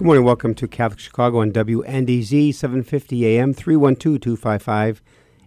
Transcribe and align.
Good 0.00 0.06
morning. 0.06 0.24
Welcome 0.24 0.54
to 0.54 0.66
Catholic 0.66 0.98
Chicago 0.98 1.40
on 1.42 1.52
WNDZ 1.52 2.54
750 2.54 3.36
AM 3.36 3.52
312 3.52 4.18
255 4.18 5.02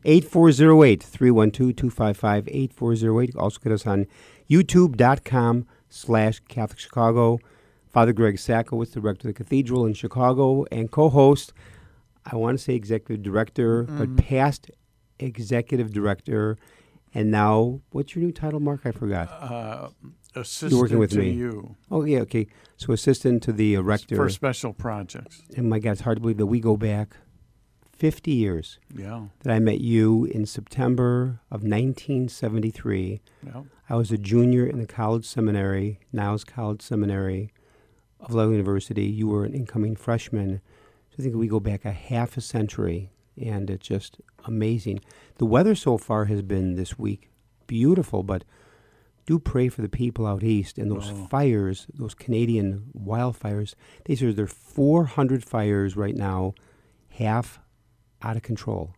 8408. 0.06 1.02
312 1.02 1.76
255 1.76 2.48
8408. 2.48 3.36
Also 3.36 3.60
get 3.60 3.72
us 3.72 3.88
on 3.88 4.06
youtube.com 4.48 5.66
slash 5.90 6.40
Catholic 6.42 6.78
Chicago. 6.78 7.40
Father 7.88 8.14
Greg 8.14 8.36
Sakowicz, 8.36 8.92
director 8.92 9.28
of 9.28 9.34
the 9.34 9.44
Cathedral 9.44 9.88
in 9.88 9.96
Chicago, 9.96 10.68
and 10.72 10.92
co 10.92 11.10
host, 11.10 11.52
I 12.24 12.36
want 12.36 12.60
to 12.60 12.64
say 12.64 12.76
executive 12.76 13.24
director, 13.24 13.86
mm. 13.86 13.98
but 13.98 14.24
past 14.24 14.70
executive 15.18 15.92
director. 15.92 16.60
And 17.16 17.32
now, 17.32 17.82
what's 17.90 18.14
your 18.14 18.24
new 18.24 18.32
title, 18.32 18.60
Mark? 18.60 18.82
I 18.86 18.92
forgot. 18.92 19.30
Uh, 19.30 19.90
assistant 20.36 20.72
You're 20.72 20.82
working 20.82 21.00
with 21.00 21.12
to 21.12 21.20
me. 21.20 21.32
you. 21.32 21.76
Oh 21.92 22.04
yeah, 22.04 22.20
okay. 22.20 22.48
So 22.78 22.94
assistant 22.94 23.44
to 23.44 23.54
the 23.54 23.78
uh, 23.78 23.82
rector 23.82 24.16
for 24.16 24.30
special 24.30 24.74
projects. 24.74 25.42
And 25.56 25.70
my 25.70 25.80
God, 25.80 25.92
it's 25.94 26.02
hard 26.02 26.18
to 26.18 26.22
believe 26.22 26.38
that 26.38 26.48
we 26.48 26.60
go 26.60 26.76
back 26.78 27.18
50 27.98 28.32
years. 28.32 28.80
Yeah. 28.94 29.28
That 29.44 29.54
I 29.54 29.60
met 29.60 29.80
you 29.80 30.26
in 30.26 30.46
September 30.46 31.40
of 31.52 31.64
1973. 31.64 33.22
Yeah. 33.46 33.62
I 33.90 33.96
was 33.96 34.12
a 34.12 34.18
junior 34.18 34.66
in 34.66 34.80
the 34.80 34.88
college 34.88 35.26
seminary, 35.26 36.00
Niles 36.12 36.44
College 36.44 36.82
Seminary 36.82 37.54
of 38.20 38.34
Loyola 38.34 38.54
University. 38.54 39.06
You 39.06 39.28
were 39.28 39.46
an 39.46 39.54
incoming 39.54 39.96
freshman. 39.96 40.62
So 41.12 41.16
I 41.20 41.22
think 41.24 41.36
we 41.36 41.48
go 41.48 41.60
back 41.60 41.86
a 41.86 41.92
half 41.92 42.36
a 42.38 42.42
century, 42.42 43.12
and 43.40 43.70
it's 43.70 43.88
just 43.88 44.18
amazing. 44.46 45.00
The 45.38 45.46
weather 45.46 45.76
so 45.76 45.98
far 45.98 46.26
has 46.26 46.42
been 46.42 46.76
this 46.76 46.98
week 46.98 47.30
beautiful, 47.68 48.24
but 48.24 48.44
do 49.26 49.40
pray 49.40 49.70
for 49.70 49.82
the 49.82 49.90
people 49.90 50.26
out 50.26 50.44
east 50.44 50.78
and 50.78 50.92
those 50.92 51.12
oh. 51.12 51.28
fires, 51.30 51.88
those 51.94 52.14
Canadian 52.14 52.86
wildfires. 52.98 53.74
They 54.06 54.16
say 54.16 54.32
there 54.32 54.46
are 54.46 54.48
400 54.48 55.44
fires 55.44 55.96
right 55.96 56.16
now, 56.16 56.54
half 57.10 57.60
out 58.22 58.36
of 58.36 58.44
control. 58.44 58.96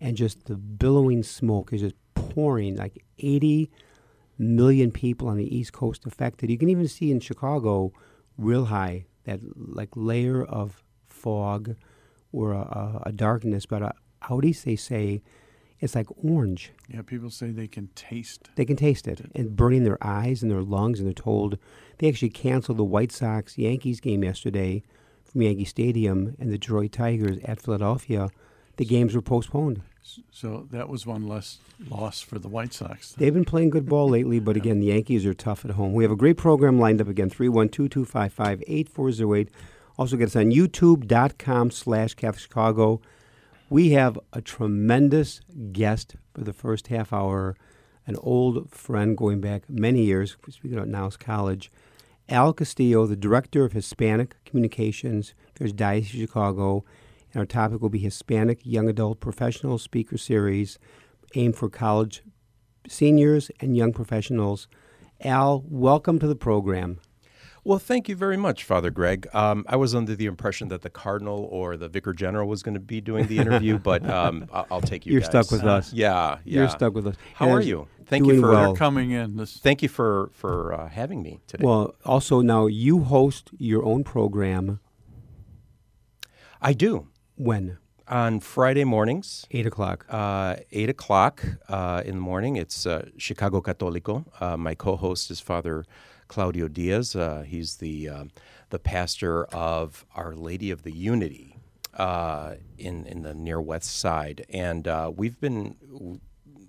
And 0.00 0.16
just 0.16 0.46
the 0.46 0.56
billowing 0.56 1.22
smoke 1.22 1.72
is 1.72 1.80
just 1.80 1.94
pouring 2.14 2.76
like 2.76 3.04
80 3.18 3.70
million 4.38 4.90
people 4.90 5.28
on 5.28 5.36
the 5.36 5.56
East 5.56 5.72
Coast 5.72 6.06
affected. 6.06 6.50
You 6.50 6.58
can 6.58 6.68
even 6.70 6.86
see 6.86 7.10
in 7.10 7.20
Chicago, 7.20 7.92
real 8.36 8.66
high, 8.66 9.06
that 9.24 9.40
like 9.56 9.88
layer 9.94 10.44
of 10.44 10.82
fog 11.06 11.74
or 12.32 12.52
a, 12.52 12.60
a, 12.60 13.02
a 13.06 13.12
darkness. 13.12 13.66
But 13.66 13.82
uh, 13.82 13.92
out 14.30 14.44
east, 14.44 14.64
they 14.64 14.76
say 14.76 15.22
it's 15.80 15.94
like 15.94 16.06
orange. 16.24 16.72
Yeah, 16.88 17.02
people 17.02 17.30
say 17.30 17.50
they 17.50 17.68
can 17.68 17.88
taste. 17.94 18.50
They 18.56 18.64
can 18.64 18.76
taste 18.76 19.06
it, 19.06 19.30
and 19.34 19.56
burning 19.56 19.84
their 19.84 19.98
eyes 20.02 20.42
and 20.42 20.50
their 20.50 20.62
lungs. 20.62 20.98
And 20.98 21.06
they're 21.06 21.14
told 21.14 21.58
they 21.98 22.08
actually 22.08 22.30
canceled 22.30 22.78
the 22.78 22.84
White 22.84 23.12
Sox 23.12 23.58
Yankees 23.58 24.00
game 24.00 24.24
yesterday 24.24 24.82
from 25.24 25.42
Yankee 25.42 25.64
Stadium, 25.64 26.34
and 26.38 26.50
the 26.50 26.58
Detroit 26.58 26.92
Tigers 26.92 27.38
at 27.44 27.60
Philadelphia. 27.60 28.30
The 28.76 28.84
games 28.84 29.14
were 29.14 29.22
postponed. 29.22 29.82
So 30.30 30.66
that 30.70 30.88
was 30.88 31.06
one 31.06 31.28
less 31.28 31.58
loss 31.90 32.20
for 32.20 32.38
the 32.38 32.48
White 32.48 32.72
Sox. 32.72 33.12
They've 33.12 33.34
been 33.34 33.44
playing 33.44 33.70
good 33.70 33.88
ball 33.88 34.08
lately, 34.08 34.40
but 34.40 34.56
again, 34.56 34.80
the 34.80 34.86
Yankees 34.86 35.26
are 35.26 35.34
tough 35.34 35.64
at 35.64 35.72
home. 35.72 35.92
We 35.92 36.04
have 36.04 36.12
a 36.12 36.16
great 36.16 36.38
program 36.38 36.78
lined 36.78 37.00
up 37.00 37.08
again, 37.08 37.28
312 37.28 37.90
255 37.90 38.62
8408. 38.66 39.50
Also 39.98 40.16
get 40.16 40.28
us 40.28 40.36
on 40.36 40.50
youtube.com 40.50 41.70
slash 41.72 42.14
Catholic 42.14 42.40
Chicago. 42.40 43.00
We 43.70 43.90
have 43.90 44.18
a 44.32 44.40
tremendous 44.40 45.42
guest 45.72 46.16
for 46.32 46.40
the 46.40 46.54
first 46.54 46.86
half 46.86 47.12
hour, 47.12 47.54
an 48.06 48.16
old 48.16 48.70
friend 48.70 49.14
going 49.14 49.42
back 49.42 49.68
many 49.68 50.04
years, 50.04 50.38
speaking 50.48 50.78
about 50.78 50.88
Niles 50.88 51.18
College, 51.18 51.70
Al 52.30 52.54
Castillo, 52.54 53.04
the 53.04 53.14
Director 53.14 53.66
of 53.66 53.72
Hispanic 53.72 54.42
Communications 54.46 55.34
for 55.54 55.68
Diocese 55.68 56.14
of 56.14 56.20
Chicago. 56.20 56.82
And 57.34 57.40
our 57.40 57.44
topic 57.44 57.82
will 57.82 57.90
be 57.90 57.98
Hispanic 57.98 58.60
Young 58.64 58.88
Adult 58.88 59.20
Professional 59.20 59.76
Speaker 59.76 60.16
Series 60.16 60.78
aimed 61.34 61.56
for 61.56 61.68
college 61.68 62.22
seniors 62.88 63.50
and 63.60 63.76
young 63.76 63.92
professionals. 63.92 64.66
Al, 65.20 65.62
welcome 65.68 66.18
to 66.20 66.26
the 66.26 66.34
program. 66.34 67.00
Well, 67.64 67.78
thank 67.78 68.08
you 68.08 68.16
very 68.16 68.36
much, 68.36 68.64
Father 68.64 68.90
Greg. 68.90 69.26
Um, 69.34 69.64
I 69.68 69.76
was 69.76 69.94
under 69.94 70.14
the 70.14 70.26
impression 70.26 70.68
that 70.68 70.82
the 70.82 70.90
Cardinal 70.90 71.48
or 71.50 71.76
the 71.76 71.88
Vicar 71.88 72.12
General 72.12 72.48
was 72.48 72.62
going 72.62 72.74
to 72.74 72.80
be 72.80 73.00
doing 73.00 73.26
the 73.26 73.38
interview, 73.38 73.78
but 73.82 74.08
um, 74.08 74.48
I'll, 74.52 74.66
I'll, 74.70 74.80
take 74.80 75.06
you. 75.06 75.12
You're 75.12 75.20
guys. 75.20 75.30
stuck 75.30 75.50
with 75.50 75.64
us. 75.64 75.92
Yeah, 75.92 76.38
yeah. 76.44 76.60
You're 76.60 76.68
stuck 76.68 76.94
with 76.94 77.06
us. 77.06 77.16
How 77.34 77.46
and 77.46 77.54
are 77.54 77.60
you? 77.60 77.88
Thank 78.06 78.26
you 78.26 78.40
for 78.40 78.50
well. 78.50 78.76
coming 78.76 79.10
in. 79.10 79.36
This 79.36 79.58
thank 79.58 79.82
you 79.82 79.88
for 79.88 80.30
for 80.32 80.72
uh, 80.72 80.88
having 80.88 81.22
me 81.22 81.40
today. 81.46 81.64
Well, 81.64 81.94
also 82.04 82.40
now 82.40 82.66
you 82.66 83.00
host 83.04 83.50
your 83.58 83.84
own 83.84 84.04
program. 84.04 84.80
I 86.60 86.72
do. 86.72 87.08
When? 87.36 87.78
on 88.08 88.40
Friday 88.40 88.84
mornings. 88.84 89.46
Eight 89.50 89.66
o'clock. 89.66 90.06
Uh, 90.08 90.56
eight 90.72 90.88
o'clock 90.88 91.44
uh, 91.68 92.02
in 92.04 92.16
the 92.16 92.20
morning. 92.20 92.56
It's 92.56 92.86
uh, 92.86 93.08
Chicago 93.16 93.60
Católico. 93.60 94.24
Uh, 94.40 94.56
my 94.56 94.74
co-host 94.74 95.30
is 95.30 95.40
Father 95.40 95.84
Claudio 96.28 96.68
Diaz. 96.68 97.16
Uh, 97.16 97.42
he's 97.46 97.76
the 97.76 98.08
uh, 98.08 98.24
the 98.70 98.78
pastor 98.78 99.46
of 99.46 100.04
Our 100.14 100.34
Lady 100.34 100.70
of 100.70 100.82
the 100.82 100.92
Unity 100.92 101.56
uh, 101.94 102.54
in 102.76 103.06
in 103.06 103.22
the 103.22 103.34
near 103.34 103.60
west 103.60 103.98
side, 103.98 104.46
and 104.50 104.86
uh, 104.86 105.10
we've 105.14 105.40
been 105.40 106.20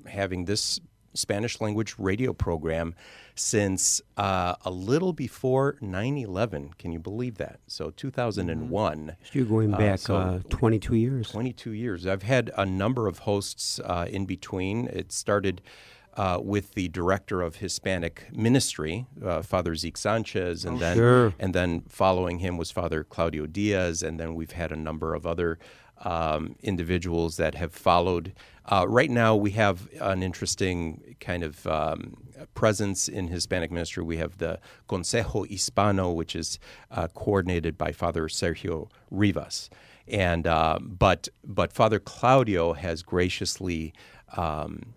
having 0.07 0.45
this 0.45 0.79
Spanish 1.13 1.59
language 1.59 1.95
radio 1.97 2.33
program 2.33 2.95
since 3.35 4.01
uh, 4.17 4.55
a 4.63 4.71
little 4.71 5.11
before 5.11 5.75
9/11. 5.81 6.77
Can 6.77 6.91
you 6.91 6.99
believe 6.99 7.37
that? 7.37 7.59
So 7.67 7.89
2001. 7.91 8.97
Mm-hmm. 8.97 9.37
you're 9.37 9.45
going 9.45 9.71
back 9.71 9.99
so 9.99 10.41
22 10.49 10.95
years. 10.95 11.29
22 11.29 11.71
years. 11.73 12.07
I've 12.07 12.23
had 12.23 12.51
a 12.57 12.65
number 12.65 13.07
of 13.07 13.19
hosts 13.19 13.79
in 14.07 14.25
between. 14.25 14.87
It 14.87 15.11
started 15.11 15.61
uh, 16.15 16.39
with 16.41 16.73
the 16.73 16.87
director 16.89 17.41
of 17.41 17.57
Hispanic 17.57 18.27
ministry, 18.31 19.05
uh, 19.23 19.41
Father 19.41 19.75
Zeke 19.75 19.97
Sanchez, 19.97 20.65
and 20.65 20.77
oh, 20.77 20.79
then 20.79 20.97
sure. 20.97 21.33
and 21.39 21.53
then 21.53 21.83
following 21.89 22.39
him 22.39 22.57
was 22.57 22.71
Father 22.71 23.03
Claudio 23.03 23.45
Diaz, 23.45 24.03
and 24.03 24.19
then 24.19 24.35
we've 24.35 24.51
had 24.51 24.71
a 24.71 24.75
number 24.75 25.13
of 25.13 25.25
other 25.25 25.59
um, 26.03 26.55
individuals 26.61 27.37
that 27.37 27.55
have 27.55 27.73
followed. 27.73 28.33
Uh, 28.65 28.85
right 28.87 29.09
now, 29.09 29.35
we 29.35 29.51
have 29.51 29.87
an 29.99 30.21
interesting 30.21 31.15
kind 31.19 31.43
of 31.43 31.65
um, 31.67 32.17
presence 32.53 33.07
in 33.07 33.27
Hispanic 33.27 33.71
ministry. 33.71 34.03
We 34.03 34.17
have 34.17 34.37
the 34.37 34.59
Consejo 34.87 35.47
Hispano, 35.49 36.11
which 36.11 36.35
is 36.35 36.59
uh, 36.91 37.07
coordinated 37.07 37.77
by 37.77 37.91
Father 37.91 38.27
Sergio 38.27 38.89
Rivas, 39.09 39.69
and 40.07 40.45
uh, 40.45 40.79
but 40.81 41.29
but 41.43 41.73
Father 41.73 41.99
Claudio 41.99 42.73
has 42.73 43.03
graciously. 43.03 43.93
Um, 44.37 44.93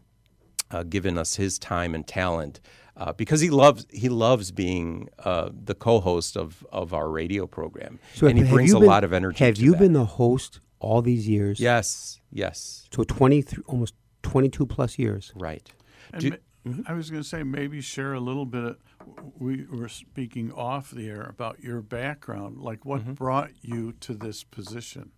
uh, 0.72 0.82
given 0.82 1.18
us 1.18 1.36
his 1.36 1.58
time 1.58 1.94
and 1.94 2.06
talent 2.06 2.60
uh, 2.96 3.12
because 3.12 3.40
he 3.40 3.50
loves 3.50 3.86
he 3.90 4.08
loves 4.08 4.50
being 4.50 5.08
uh, 5.24 5.50
the 5.52 5.74
co-host 5.74 6.36
of, 6.36 6.66
of 6.72 6.92
our 6.94 7.08
radio 7.10 7.46
program, 7.46 7.98
so 8.14 8.26
and 8.26 8.38
he 8.38 8.44
brings 8.44 8.72
a 8.72 8.78
been, 8.78 8.88
lot 8.88 9.04
of 9.04 9.12
energy. 9.12 9.44
Have 9.44 9.56
you 9.58 9.72
that. 9.72 9.78
been 9.78 9.92
the 9.92 10.04
host 10.04 10.60
all 10.80 11.02
these 11.02 11.28
years? 11.28 11.60
Yes, 11.60 12.20
yes. 12.30 12.88
So 12.94 13.04
twenty 13.04 13.44
almost 13.66 13.94
twenty 14.22 14.48
two 14.48 14.66
plus 14.66 14.98
years. 14.98 15.32
Right. 15.36 15.70
Do, 16.18 16.36
I 16.86 16.92
was 16.92 17.10
going 17.10 17.22
to 17.22 17.28
say 17.28 17.42
maybe 17.42 17.80
share 17.80 18.12
a 18.12 18.20
little 18.20 18.46
bit. 18.46 18.62
Of, 18.64 18.76
we 19.38 19.64
were 19.66 19.88
speaking 19.88 20.52
off 20.52 20.90
the 20.92 21.08
air 21.08 21.22
about 21.22 21.60
your 21.60 21.80
background. 21.80 22.58
Like, 22.58 22.84
what 22.84 23.00
Mm-hmm. 23.00 23.14
brought 23.14 23.50
you 23.62 23.92
to 24.00 24.14
this 24.14 24.44
position? 24.44 25.10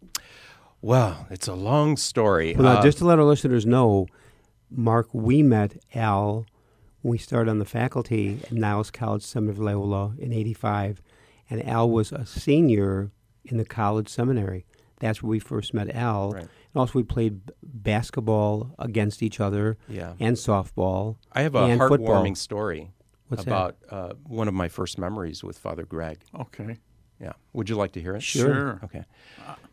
Well, 0.80 1.26
it's 1.30 1.46
a 1.48 1.54
long 1.54 1.96
story. 1.98 2.54
Well, 2.56 2.78
Uh, 2.78 2.82
just 2.82 2.98
to 2.98 3.04
let 3.04 3.18
our 3.18 3.24
listeners 3.24 3.66
know, 3.66 4.06
Mark, 4.76 5.09
we 5.12 5.43
met 5.43 5.76
Al 5.94 6.47
when 7.03 7.12
we 7.12 7.19
started 7.19 7.50
on 7.50 7.59
the 7.59 7.65
faculty 7.65 8.41
at 8.44 8.53
Niles 8.53 8.91
College, 8.91 9.23
Seminary 9.23 9.53
of 9.53 9.59
Loyola 9.59 10.15
in 10.19 10.32
'85, 10.32 11.03
and 11.50 11.67
Al 11.67 11.91
was 11.91 12.12
a 12.12 12.26
senior 12.26 13.11
in 13.44 13.56
the 13.56 13.65
college 13.65 14.09
seminary. 14.09 14.65
That's 15.00 15.23
where 15.23 15.31
we 15.31 15.38
first 15.38 15.75
met 15.75 15.94
Al. 15.94 16.32
Right. 16.32 16.43
And 16.43 16.50
also, 16.76 16.93
we 16.94 17.03
played 17.03 17.47
b- 17.47 17.53
basketball 17.62 18.75
against 18.79 19.23
each 19.23 19.41
other 19.41 19.76
yeah. 19.88 20.15
and 20.19 20.37
softball. 20.37 21.17
I 21.32 21.43
have 21.43 21.55
a 21.55 21.65
and 21.65 21.81
heartwarming 21.81 21.88
football. 21.88 22.35
story 22.35 22.91
What's 23.29 23.44
that? 23.44 23.50
about 23.50 23.76
uh, 23.91 24.15
one 24.25 24.49
of 24.49 24.55
my 24.55 24.69
first 24.69 24.99
memories 24.99 25.44
with 25.44 25.59
Father 25.59 25.85
Greg. 25.85 26.21
Okay. 26.38 26.79
Yeah. 27.25 27.32
Would 27.55 27.69
you 27.71 27.76
like 27.76 27.93
to 27.93 28.00
hear 28.00 28.15
it? 28.15 28.23
Sure. 28.23 28.81
Okay. 28.85 29.05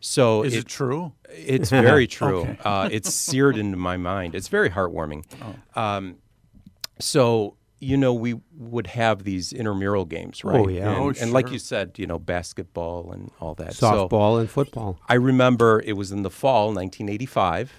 So 0.00 0.42
Is 0.42 0.54
it, 0.54 0.60
it, 0.60 0.66
true? 0.66 1.12
it's 1.30 1.70
very 1.70 2.06
true. 2.18 2.40
Okay. 2.40 2.58
uh, 2.64 2.88
it's 2.90 3.12
seared 3.12 3.56
into 3.56 3.76
my 3.76 3.96
mind. 3.96 4.34
It's 4.34 4.48
very 4.48 4.70
heartwarming. 4.70 5.24
Oh. 5.42 5.80
Um, 5.82 6.16
so 6.98 7.56
you 7.78 7.96
know, 7.96 8.14
we 8.14 8.40
would 8.56 8.86
have 8.86 9.24
these 9.24 9.52
intramural 9.52 10.04
games, 10.04 10.44
right? 10.44 10.60
Oh, 10.60 10.68
yeah. 10.68 10.88
And, 10.88 10.98
Oh, 10.98 11.12
and 11.20 11.32
like 11.32 11.50
you 11.50 11.58
said, 11.58 11.98
you 11.98 12.06
know, 12.06 12.16
basketball 12.18 13.10
and 13.10 13.32
all 13.40 13.56
that. 13.56 13.74
So 13.74 14.08
Softball 14.08 14.38
and 14.38 14.48
football. 14.48 15.00
I 15.08 15.14
remember 15.14 15.82
it 15.84 15.94
was 15.94 16.12
in 16.12 16.22
the 16.22 16.30
fall, 16.30 16.66
1985. 16.68 17.72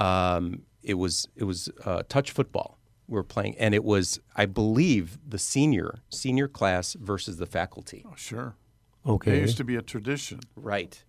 Um, 0.00 0.62
it 0.82 0.94
was 0.94 1.28
it 1.36 1.44
was 1.44 1.68
uh, 1.84 2.02
touch 2.08 2.32
football. 2.32 2.78
We 3.06 3.14
were 3.14 3.24
playing, 3.24 3.56
and 3.58 3.72
it 3.74 3.84
was, 3.84 4.20
I 4.36 4.46
believe, 4.46 5.18
the 5.26 5.38
senior 5.38 6.00
senior 6.10 6.48
class 6.48 6.94
versus 6.94 7.36
the 7.36 7.46
faculty. 7.46 8.04
Oh, 8.06 8.14
sure. 8.16 8.56
Okay. 9.06 9.38
It 9.38 9.40
used 9.42 9.56
to 9.58 9.64
be 9.64 9.76
a 9.76 9.82
tradition. 9.82 10.40
Right. 10.56 11.02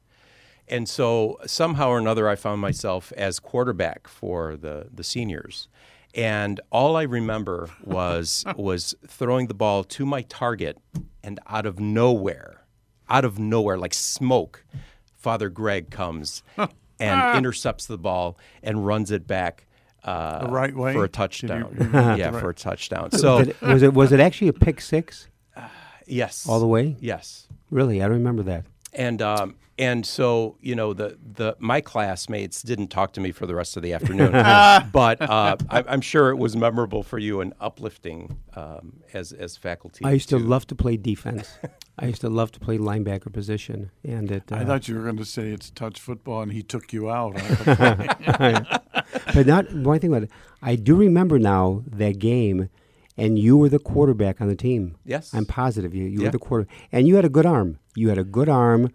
And 0.68 0.88
so 0.88 1.38
somehow 1.46 1.90
or 1.90 1.98
another, 1.98 2.30
I 2.30 2.36
found 2.36 2.62
myself 2.62 3.12
as 3.18 3.40
quarterback 3.40 4.08
for 4.08 4.56
the, 4.56 4.88
the 4.94 5.04
seniors. 5.04 5.68
And 6.14 6.60
all 6.72 6.96
I 6.96 7.04
remember 7.04 7.70
was 7.84 8.46
was 8.56 8.96
throwing 9.08 9.48
the 9.48 9.54
ball 9.54 9.84
to 9.86 10.06
my 10.06 10.22
target, 10.24 10.78
and 11.24 11.40
out 11.48 11.66
of 11.66 11.80
nowhere, 11.80 12.62
out 13.10 13.26
of 13.26 13.40
nowhere, 13.40 13.78
like 13.78 13.94
smoke, 13.94 14.66
Father 15.14 15.50
Greg 15.50 15.90
comes 15.90 16.44
and 17.00 17.38
intercepts 17.38 17.86
the 17.86 17.98
ball 17.98 18.38
and 18.64 18.86
runs 18.86 19.12
it 19.12 19.26
back 19.28 19.68
uh, 20.04 20.46
The 20.46 20.52
right 20.52 20.76
way? 20.76 20.94
for 20.94 21.04
a 21.04 21.08
Did 21.08 21.14
you- 21.14 21.18
touchdown. 21.48 21.78
you- 21.80 21.90
yeah, 21.94 22.30
right. 22.30 22.42
for 22.42 22.50
a 22.50 22.54
touchdown. 22.56 23.12
So 23.18 23.44
Did 23.44 23.62
was 23.62 23.84
it 23.84 23.94
was 23.94 24.12
it 24.12 24.20
actually 24.20 24.48
a 24.50 24.54
pick 24.54 24.82
six 24.82 25.28
yes, 26.08 26.48
all 26.48 26.60
the 26.60 26.68
way? 26.68 26.96
yes. 27.00 27.48
Really, 27.70 28.02
I 28.02 28.08
remember 28.08 28.44
that. 28.44 28.66
and 28.94 29.22
um, 29.22 29.56
and 29.80 30.06
so 30.06 30.58
you 30.62 30.76
know 30.76 30.94
the 30.94 31.18
the 31.22 31.56
my 31.60 31.80
classmates 31.82 32.62
didn't 32.62 32.90
talk 32.90 33.14
to 33.14 33.22
me 33.22 33.32
for 33.32 33.46
the 33.48 33.56
rest 33.56 33.78
of 33.78 33.84
the 33.84 33.94
afternoon, 33.94 34.32
but 34.92 35.22
uh, 35.22 35.56
I, 35.70 35.84
I'm 35.88 36.02
sure 36.02 36.30
it 36.30 36.38
was 36.38 36.56
memorable 36.56 37.02
for 37.02 37.18
you 37.18 37.40
and 37.42 37.54
uplifting 37.62 38.38
um, 38.56 39.02
as 39.14 39.32
as 39.32 39.58
faculty. 39.58 40.04
I 40.04 40.12
used 40.12 40.30
to 40.30 40.38
love 40.38 40.68
to 40.68 40.76
play 40.76 40.98
defense. 40.98 41.58
I 42.00 42.08
used 42.08 42.22
to 42.22 42.30
love 42.30 42.52
to 42.54 42.60
play 42.60 42.78
linebacker 42.78 43.32
position, 43.32 43.92
and 44.04 44.30
it. 44.32 44.52
Uh, 44.52 44.56
I 44.58 44.66
thought 44.66 44.88
you 44.88 44.96
were 44.96 45.04
going 45.04 45.18
to 45.18 45.26
say 45.26 45.50
it's 45.50 45.70
touch 45.70 46.00
football 46.00 46.42
and 46.42 46.52
he 46.52 46.62
took 46.64 46.92
you 46.94 47.10
out. 47.10 47.36
on 47.36 47.48
the 47.48 48.16
play. 48.38 49.14
but 49.34 49.46
not 49.48 49.72
one 49.74 50.00
thing 50.00 50.12
about 50.12 50.24
it. 50.24 50.32
I 50.62 50.76
do 50.76 50.96
remember 50.96 51.40
now 51.40 51.84
that 51.88 52.20
game, 52.20 52.70
and 53.18 53.38
you 53.38 53.58
were 53.58 53.70
the 53.70 53.80
quarterback 53.80 54.42
on 54.42 54.48
the 54.48 54.56
team. 54.56 54.96
Yes. 55.06 55.34
I'm 55.34 55.46
positive 55.46 55.94
you. 55.94 56.06
You 56.06 56.20
Yeah. 56.20 56.26
were 56.28 56.32
the 56.32 56.40
quarter, 56.40 56.68
and 56.92 57.08
you 57.08 57.16
had 57.16 57.26
a 57.26 57.30
good 57.30 57.46
arm. 57.46 57.80
You 57.96 58.10
had 58.10 58.18
a 58.18 58.24
good 58.24 58.50
arm. 58.50 58.90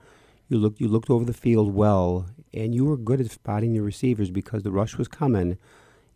You 0.48 0.58
looked. 0.58 0.80
You 0.80 0.88
looked 0.88 1.10
over 1.10 1.24
the 1.24 1.32
field 1.34 1.74
well, 1.74 2.26
and 2.54 2.74
you 2.74 2.84
were 2.84 2.96
good 2.96 3.20
at 3.20 3.30
spotting 3.30 3.72
the 3.74 3.80
receivers 3.80 4.30
because 4.30 4.62
the 4.62 4.70
rush 4.70 4.96
was 4.96 5.08
coming, 5.08 5.58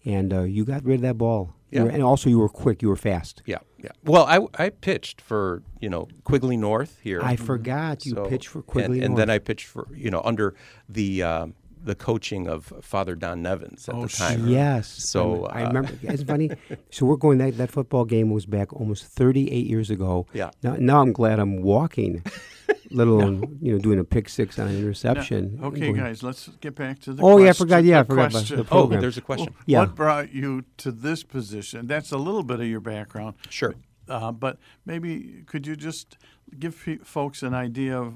and 0.05 0.33
uh, 0.33 0.43
you 0.43 0.65
got 0.65 0.85
rid 0.85 0.97
of 0.97 1.03
that 1.03 1.19
ball. 1.19 1.55
Yeah. 1.73 1.85
were- 1.85 1.91
and 1.91 2.03
also 2.03 2.29
you 2.29 2.39
were 2.41 2.49
quick. 2.49 2.83
You 2.83 2.89
were 2.89 2.97
fast. 2.97 3.43
yeah, 3.47 3.59
yeah. 3.79 3.91
Well, 4.05 4.25
I, 4.25 4.41
I 4.65 4.71
pitched 4.71 5.21
for 5.21 5.63
you 5.81 5.89
know 5.89 6.09
Quigley 6.25 6.57
North 6.57 6.99
here. 7.03 7.21
I 7.23 7.37
forgot 7.37 8.05
you 8.07 8.15
So- 8.15 8.27
pitched 8.27 8.49
for 8.49 8.59
and- 8.59 8.67
Quigley 8.67 9.03
and, 9.03 9.17
then 9.17 9.31
I 9.31 9.39
pitched 9.39 9.67
for 9.67 9.87
you 9.95 10.11
know 10.11 10.21
under 10.25 10.55
the 10.89 11.23
um, 11.23 11.55
the 11.83 11.95
coaching 11.95 12.47
of 12.47 12.73
Father 12.83 13.15
Don 13.15 13.43
Nevins 13.43 13.89
at 13.89 13.95
Oh, 13.95 14.03
the 14.03 14.09
time. 14.09 14.41
sure. 14.41 14.49
Yes. 14.49 14.87
So, 14.89 15.47
I 15.47 15.63
uh, 15.65 15.69
remember. 15.69 15.93
It's 16.03 16.23
funny. 16.23 16.51
So 16.91 17.07
we're 17.07 17.17
going 17.17 17.39
that 17.39 17.57
that 17.57 17.71
football 17.71 18.05
game 18.05 18.31
was 18.31 18.45
back 18.47 18.73
almost 18.73 19.05
38 19.07 19.67
years 19.67 19.91
ago. 19.91 20.27
Yeah. 20.33 20.51
Now, 20.63 20.77
now 20.79 21.01
I'm 21.01 21.13
glad 21.13 21.39
I'm 21.39 21.63
walking, 21.63 22.23
let 22.91 23.07
alone 23.09 23.59
you 23.63 23.73
know 23.73 23.79
doing 23.79 23.99
a 23.99 24.05
pick 24.05 24.29
six 24.29 24.59
on 24.59 24.67
an 24.69 24.77
interception. 24.77 25.59
okay, 25.63 25.81
Going- 25.81 25.97
guys, 25.97 26.23
let's 26.23 26.49
get 26.61 26.75
back 26.75 26.99
to 27.01 27.13
the 27.13 27.23
Oh, 27.23 27.39
yeah, 27.39 27.51
I 27.51 27.53
forgot- 27.53 27.85
yeah, 27.85 28.01
I 28.01 28.03
the 28.03 28.07
forgot 28.09 28.21
about 28.23 28.33
question. 28.33 28.57
the 28.57 28.63
Oh, 28.65 28.67
program. 28.67 29.01
there's 29.01 29.17
a 29.19 29.23
question. 29.23 29.55
Yeah. 29.67 29.81
What 29.81 29.95
brought 29.95 30.33
you 30.35 30.65
to 30.79 30.91
this 30.93 31.23
position? 31.23 31.87
That's 31.87 32.11
a 32.13 32.19
little 32.19 32.43
bit 32.43 32.61
of 32.61 32.67
your 32.67 32.81
background. 32.81 33.35
Sure. 33.49 33.75
Uh, 34.09 34.33
but 34.33 34.59
maybe 34.85 35.45
could 35.47 35.67
you 35.67 35.77
just 35.77 36.19
give 36.59 36.75
fe- 36.75 36.99
folks 37.05 37.43
an 37.45 37.55
idea 37.55 37.97
of, 37.97 38.15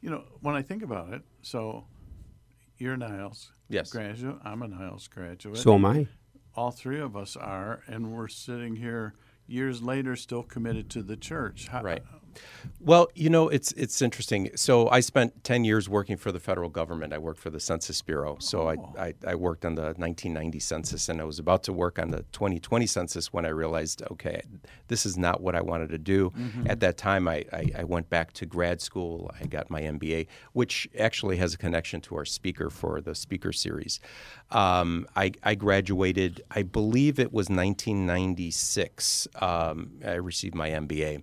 you 0.00 0.08
know, 0.08 0.22
when 0.40 0.54
I 0.54 0.62
think 0.62 0.82
about 0.84 1.12
it, 1.12 1.22
so 1.42 1.84
you're 2.78 2.94
a 2.94 2.96
Niles 2.96 3.52
Yes. 3.68 3.90
graduate, 3.90 4.36
I'm 4.44 4.62
a 4.62 4.68
Niles 4.68 5.08
graduate. 5.08 5.58
So 5.58 5.74
am 5.74 5.84
I. 5.84 6.06
All 6.54 6.70
three 6.70 7.00
of 7.00 7.16
us 7.16 7.36
are, 7.36 7.82
and 7.86 8.12
we're 8.12 8.28
sitting 8.28 8.76
here 8.76 9.14
years 9.46 9.82
later 9.82 10.16
still 10.16 10.42
committed 10.42 10.88
to 10.90 11.02
the 11.02 11.16
church. 11.16 11.68
How, 11.68 11.82
Right. 11.82 12.02
Well, 12.80 13.08
you 13.14 13.30
know, 13.30 13.48
it's 13.48 13.72
it's 13.72 14.02
interesting. 14.02 14.50
So 14.54 14.88
I 14.88 15.00
spent 15.00 15.44
ten 15.44 15.64
years 15.64 15.88
working 15.88 16.16
for 16.16 16.32
the 16.32 16.40
federal 16.40 16.68
government. 16.68 17.12
I 17.12 17.18
worked 17.18 17.40
for 17.40 17.50
the 17.50 17.60
Census 17.60 18.02
Bureau. 18.02 18.36
So 18.40 18.68
I, 18.68 18.76
I, 18.98 19.14
I 19.26 19.34
worked 19.34 19.64
on 19.64 19.74
the 19.74 19.94
1990 19.96 20.58
census, 20.60 21.08
and 21.08 21.20
I 21.20 21.24
was 21.24 21.38
about 21.38 21.62
to 21.64 21.72
work 21.72 21.98
on 21.98 22.10
the 22.10 22.22
2020 22.32 22.86
census 22.86 23.32
when 23.32 23.44
I 23.44 23.48
realized, 23.48 24.02
okay, 24.10 24.42
this 24.88 25.06
is 25.06 25.16
not 25.16 25.40
what 25.40 25.54
I 25.54 25.60
wanted 25.60 25.90
to 25.90 25.98
do. 25.98 26.32
At 26.66 26.80
that 26.80 26.96
time, 26.96 27.28
I, 27.28 27.44
I, 27.52 27.70
I 27.78 27.84
went 27.84 28.08
back 28.10 28.32
to 28.34 28.46
grad 28.46 28.80
school. 28.80 29.30
I 29.40 29.46
got 29.46 29.70
my 29.70 29.82
MBA, 29.82 30.26
which 30.52 30.88
actually 30.98 31.36
has 31.38 31.54
a 31.54 31.58
connection 31.58 32.00
to 32.02 32.16
our 32.16 32.24
speaker 32.24 32.70
for 32.70 33.00
the 33.00 33.14
speaker 33.14 33.52
series. 33.52 34.00
Um, 34.50 35.06
I, 35.16 35.32
I 35.42 35.54
graduated, 35.54 36.42
I 36.50 36.62
believe 36.62 37.18
it 37.18 37.32
was 37.32 37.48
1996. 37.48 39.28
Um, 39.40 39.92
I 40.04 40.14
received 40.14 40.54
my 40.54 40.70
MBA 40.70 41.22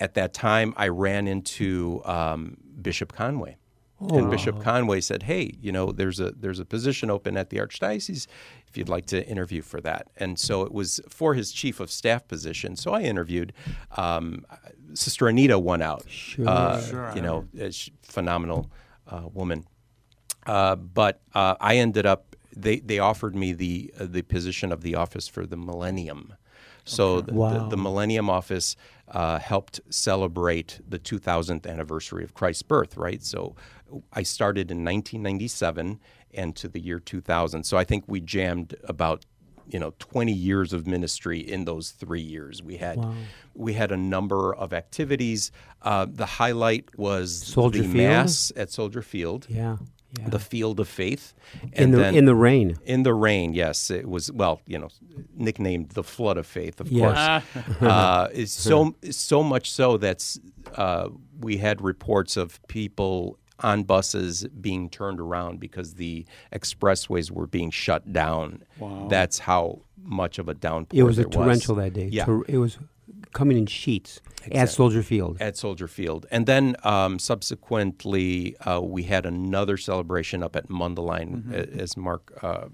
at 0.00 0.14
that 0.14 0.32
time, 0.34 0.74
I 0.76 0.88
ran 0.88 1.28
into 1.28 2.02
um, 2.04 2.56
Bishop 2.80 3.12
Conway. 3.12 3.56
And 4.02 4.30
Bishop 4.30 4.62
Conway 4.62 5.02
said, 5.02 5.24
"Hey, 5.24 5.52
you 5.60 5.70
know, 5.72 5.92
there's 5.92 6.20
a 6.20 6.30
there's 6.30 6.58
a 6.58 6.64
position 6.64 7.10
open 7.10 7.36
at 7.36 7.50
the 7.50 7.58
archdiocese. 7.58 8.26
If 8.66 8.78
you'd 8.78 8.88
like 8.88 9.04
to 9.06 9.22
interview 9.28 9.60
for 9.60 9.78
that." 9.82 10.08
And 10.16 10.38
so 10.38 10.62
it 10.62 10.72
was 10.72 11.00
for 11.10 11.34
his 11.34 11.52
chief 11.52 11.80
of 11.80 11.90
staff 11.90 12.26
position. 12.26 12.76
So 12.76 12.94
I 12.94 13.02
interviewed. 13.02 13.52
Um, 13.98 14.46
Sister 14.94 15.28
Anita 15.28 15.58
won 15.58 15.82
out. 15.82 16.04
Sure. 16.08 16.48
Uh, 16.48 16.80
Sure, 16.80 17.12
You 17.14 17.20
know, 17.20 17.46
a 17.58 17.70
phenomenal 18.02 18.70
uh, 19.06 19.28
woman. 19.34 19.66
Uh, 20.46 20.76
but 20.76 21.20
uh, 21.34 21.56
I 21.60 21.76
ended 21.76 22.06
up. 22.06 22.36
They, 22.56 22.80
they 22.80 22.98
offered 22.98 23.36
me 23.36 23.52
the 23.52 23.92
uh, 24.00 24.06
the 24.08 24.22
position 24.22 24.72
of 24.72 24.80
the 24.80 24.94
office 24.94 25.28
for 25.28 25.44
the 25.44 25.58
Millennium. 25.58 26.32
So 26.90 27.20
the, 27.20 27.32
Wow. 27.34 27.52
the, 27.68 27.76
the 27.76 27.76
Millennium 27.76 28.28
Office 28.28 28.76
uh, 29.08 29.38
helped 29.38 29.80
celebrate 29.90 30.80
the 30.88 30.98
2000th 30.98 31.66
anniversary 31.66 32.24
of 32.24 32.34
Christ's 32.34 32.62
birth, 32.62 32.96
right? 32.96 33.22
So 33.22 33.54
I 34.12 34.22
started 34.22 34.70
in 34.70 34.84
1997 34.84 36.00
and 36.34 36.54
to 36.56 36.68
the 36.68 36.80
year 36.80 37.00
2000. 37.00 37.64
So 37.64 37.76
I 37.76 37.84
think 37.84 38.04
we 38.06 38.20
jammed 38.20 38.74
about 38.84 39.24
you 39.68 39.78
know 39.78 39.92
20 40.00 40.32
years 40.32 40.72
of 40.72 40.86
ministry 40.86 41.38
in 41.38 41.64
those 41.64 41.90
three 41.90 42.20
years. 42.20 42.60
We 42.62 42.76
had 42.78 42.98
we 43.54 43.74
had 43.74 43.92
a 43.92 43.96
number 43.96 44.52
of 44.54 44.72
activities. 44.72 45.52
Uh, 45.82 46.06
the 46.10 46.26
highlight 46.26 46.98
was 46.98 47.42
Soldier 47.46 47.82
the 47.82 47.88
Field? 47.88 47.94
mass 47.96 48.52
at 48.56 48.70
Soldier 48.70 49.02
Field, 49.02 49.46
Yeah. 49.48 49.76
Yeah. 50.18 50.28
the 50.28 50.38
Field 50.40 50.80
of 50.80 50.88
Faith, 50.88 51.34
in 51.72 51.92
the 51.92 51.98
then- 51.98 52.14
in 52.16 52.24
the 52.24 52.34
rain. 52.34 52.76
in 52.84 53.04
the 53.04 53.14
rain, 53.14 53.52
yes, 53.54 53.90
it 53.90 54.08
was. 54.08 54.30
Well, 54.32 54.60
you 54.66 54.76
know, 54.78 54.88
nicknamed 55.36 55.90
the 55.90 56.02
flood 56.02 56.36
of 56.36 56.46
faith, 56.46 56.80
of 56.80 56.90
Yes. 56.90 57.44
course. 57.54 57.76
uh, 57.82 58.28
it's 58.32 58.52
so 58.52 58.96
so 59.10 59.42
much 59.44 59.70
so 59.70 59.96
that 59.98 60.36
uh, 60.74 61.10
we 61.40 61.58
had 61.58 61.80
reports 61.80 62.36
of 62.36 62.60
people 62.66 63.38
on 63.60 63.84
buses 63.84 64.46
being 64.60 64.88
turned 64.88 65.20
around 65.20 65.60
because 65.60 65.94
the 65.94 66.24
expressways 66.52 67.30
were 67.30 67.46
being 67.46 67.70
shut 67.70 68.12
down. 68.12 68.62
Wow. 68.78 69.06
That's 69.08 69.38
how 69.40 69.82
much 70.02 70.38
of 70.38 70.48
a 70.48 70.54
downpour. 70.54 70.98
It 70.98 71.02
was 71.04 71.18
a 71.18 71.22
there 71.22 71.30
torrential 71.30 71.74
that 71.76 71.92
day. 71.92 72.08
Yeah. 72.10 72.24
Tor- 72.24 72.44
it 72.48 72.58
was 72.58 72.78
coming 73.32 73.56
in 73.58 73.66
sheets 73.66 74.20
at 74.52 74.68
Soldier 74.70 75.02
Field. 75.02 75.36
at 75.40 75.56
Soldier 75.56 75.86
Field. 75.88 76.26
And 76.30 76.46
then 76.46 76.76
um, 76.84 77.18
subsequently, 77.18 78.56
uh, 78.58 78.80
we 78.80 79.04
had 79.04 79.26
another 79.26 79.76
celebration 79.76 80.42
up 80.42 80.56
at 80.56 80.68
Mundelein, 80.68 81.52
a- 81.52 81.80
as 81.80 81.96
Mark 81.96 82.32
uh, 82.42 82.66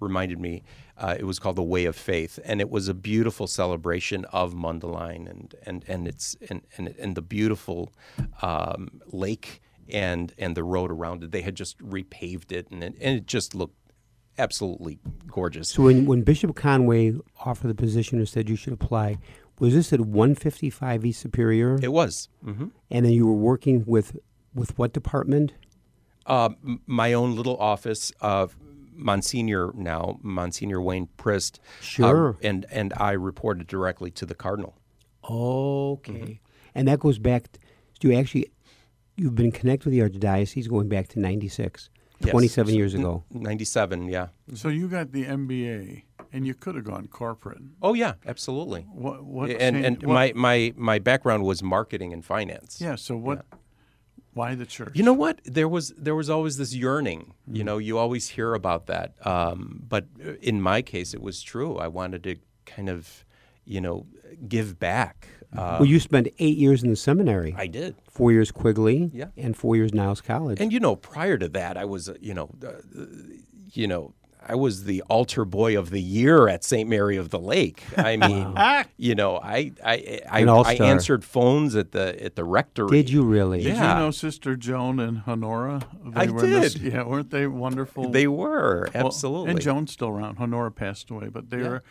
reminded 0.00 0.38
me. 0.40 0.62
Uh, 0.98 1.16
it 1.18 1.24
was 1.24 1.38
called 1.38 1.56
the 1.56 1.62
Way 1.62 1.86
of 1.86 1.96
Faith, 1.96 2.38
and 2.44 2.60
it 2.60 2.70
was 2.70 2.86
a 2.88 2.94
beautiful 2.94 3.46
celebration 3.46 4.24
of 4.26 4.54
Mundelein 4.54 5.28
and 5.28 5.54
and 5.66 5.84
and 5.88 6.06
its 6.06 6.36
and 6.48 6.62
and, 6.76 6.94
and 6.98 7.16
the 7.16 7.22
beautiful 7.22 7.92
um, 8.42 9.00
lake 9.06 9.60
and 9.88 10.32
and 10.38 10.56
the 10.56 10.62
road 10.62 10.90
around 10.92 11.24
it. 11.24 11.32
They 11.32 11.42
had 11.42 11.56
just 11.56 11.78
repaved 11.78 12.52
it, 12.52 12.70
and 12.70 12.84
it, 12.84 12.94
and 13.00 13.16
it 13.16 13.26
just 13.26 13.54
looked 13.54 13.74
absolutely 14.38 14.98
gorgeous. 15.26 15.70
So 15.70 15.82
when 15.84 16.06
when 16.06 16.22
Bishop 16.22 16.54
Conway 16.54 17.14
offered 17.44 17.68
the 17.68 17.74
position 17.74 18.20
or 18.20 18.26
said 18.26 18.48
you 18.48 18.56
should 18.56 18.72
apply, 18.74 19.18
was 19.62 19.74
this 19.74 19.92
at 19.92 20.00
155 20.00 21.04
East 21.06 21.20
Superior? 21.20 21.78
It 21.82 21.92
was. 21.92 22.28
Mm-hmm. 22.44 22.66
And 22.90 23.04
then 23.06 23.12
you 23.12 23.26
were 23.26 23.32
working 23.50 23.84
with 23.86 24.16
with 24.54 24.76
what 24.78 24.92
department? 24.92 25.52
Uh, 26.26 26.50
m- 26.64 26.80
my 26.86 27.12
own 27.12 27.34
little 27.36 27.56
office. 27.56 28.12
of 28.20 28.56
Monsignor 28.94 29.72
now, 29.74 30.18
Monsignor 30.22 30.80
Wayne 30.82 31.08
Prist. 31.16 31.58
uh, 31.62 31.82
Sure. 31.82 32.36
and 32.42 32.66
and 32.70 32.92
I 32.98 33.12
reported 33.12 33.66
directly 33.66 34.10
to 34.12 34.26
the 34.26 34.34
cardinal. 34.34 34.74
Okay. 35.24 36.12
Mm-hmm. 36.12 36.32
And 36.74 36.88
that 36.88 36.98
goes 37.00 37.18
back. 37.18 37.46
Do 38.00 38.08
you 38.08 38.18
actually? 38.18 38.50
You've 39.16 39.34
been 39.34 39.52
connected 39.52 39.86
with 39.86 39.94
the 39.94 40.00
archdiocese 40.08 40.68
going 40.68 40.88
back 40.88 41.08
to 41.08 41.20
'96, 41.20 41.90
Yes. 42.20 42.30
27 42.30 42.74
years 42.74 42.94
ago. 42.94 43.24
Ninety-seven. 43.30 44.08
Yeah. 44.08 44.28
So 44.54 44.68
you 44.68 44.88
got 44.88 45.12
the 45.12 45.24
MBA, 45.24 46.04
and 46.32 46.46
you 46.46 46.54
could 46.54 46.74
have 46.74 46.84
gone 46.84 47.06
corporate. 47.08 47.62
Oh 47.82 47.94
yeah, 47.94 48.14
absolutely. 48.26 48.82
What? 48.92 49.24
What? 49.24 49.50
and 49.50 49.76
changed- 49.76 49.86
and 49.86 50.02
what- 50.02 50.14
my, 50.14 50.32
my 50.34 50.74
my 50.76 50.98
background 50.98 51.44
was 51.44 51.62
marketing 51.62 52.12
and 52.12 52.24
finance. 52.24 52.80
Yeah. 52.80 52.96
So 52.96 53.16
what? 53.16 53.44
Why 54.34 54.54
the 54.54 54.64
church? 54.64 54.92
You 54.94 55.02
know 55.02 55.12
what? 55.12 55.40
There 55.44 55.68
was 55.68 55.92
there 55.98 56.14
was 56.14 56.30
always 56.30 56.56
this 56.56 56.74
yearning. 56.74 57.20
Mm-hmm. 57.20 57.56
You 57.56 57.64
know, 57.64 57.78
you 57.78 57.98
always 57.98 58.28
hear 58.28 58.54
about 58.54 58.86
that. 58.86 59.14
Um, 59.26 59.82
but 59.86 60.06
in 60.40 60.62
my 60.62 60.80
case, 60.80 61.12
it 61.12 61.20
was 61.20 61.42
true. 61.42 61.76
I 61.76 61.88
wanted 61.88 62.22
to 62.24 62.36
kind 62.64 62.88
of, 62.88 63.26
you 63.66 63.80
know, 63.82 64.06
give 64.48 64.78
back. 64.78 65.28
Uh, 65.54 65.76
well, 65.80 65.84
you 65.84 66.00
spent 66.00 66.28
eight 66.38 66.56
years 66.56 66.82
in 66.82 66.88
the 66.88 66.96
seminary. 66.96 67.54
I 67.58 67.66
did. 67.66 67.94
four 68.08 68.32
years 68.32 68.50
Quigley. 68.50 69.10
Yeah. 69.12 69.26
And 69.36 69.54
four 69.54 69.76
years 69.76 69.92
Niles 69.92 70.22
College. 70.22 70.58
And 70.62 70.72
you 70.72 70.80
know, 70.80 70.96
prior 70.96 71.36
to 71.36 71.48
that, 71.50 71.76
I 71.76 71.84
was, 71.84 72.08
uh, 72.08 72.14
you 72.18 72.32
know, 72.32 72.48
uh, 72.66 72.70
you 73.74 73.86
know, 73.86 74.14
I 74.48 74.54
was 74.54 74.84
the 74.84 75.02
altar 75.02 75.44
boy 75.44 75.78
of 75.78 75.90
the 75.90 76.00
year 76.00 76.48
at 76.48 76.64
St. 76.64 76.88
Mary 76.88 77.16
of 77.16 77.30
the 77.30 77.38
Lake. 77.38 77.82
I 77.96 78.16
mean, 78.28 78.52
ah. 78.56 78.84
you 78.96 79.14
know, 79.14 79.38
I 79.38 79.72
I 79.84 80.20
I, 80.28 80.44
I 80.44 80.74
answered 80.74 81.24
phones 81.24 81.76
at 81.76 81.92
the 81.92 82.22
at 82.22 82.34
the 82.36 82.44
rectory. 82.44 82.88
Did 82.90 83.10
you 83.10 83.22
really? 83.24 83.58
Yeah. 83.60 83.68
Did 83.68 83.76
Yeah. 83.76 83.94
you 83.98 84.04
know 84.06 84.10
Sister 84.10 84.56
Joan 84.56 84.98
and 85.00 85.22
Honora? 85.26 85.82
They 86.04 86.20
I 86.22 86.26
were 86.30 86.44
in 86.44 86.50
this- 86.50 86.74
did. 86.74 86.92
yeah, 86.92 87.04
weren't 87.04 87.30
they 87.30 87.46
wonderful? 87.46 88.10
They 88.10 88.26
were 88.26 88.88
Well, 88.94 89.06
absolutely. 89.06 89.50
and 89.52 89.60
Joan's 89.60 89.92
still 89.92 90.08
around. 90.08 90.38
Honora 90.38 90.70
passed 90.72 91.10
away, 91.10 91.28
but 91.28 91.50
they 91.50 91.58
Yeah. 91.60 91.68
were 91.68 91.82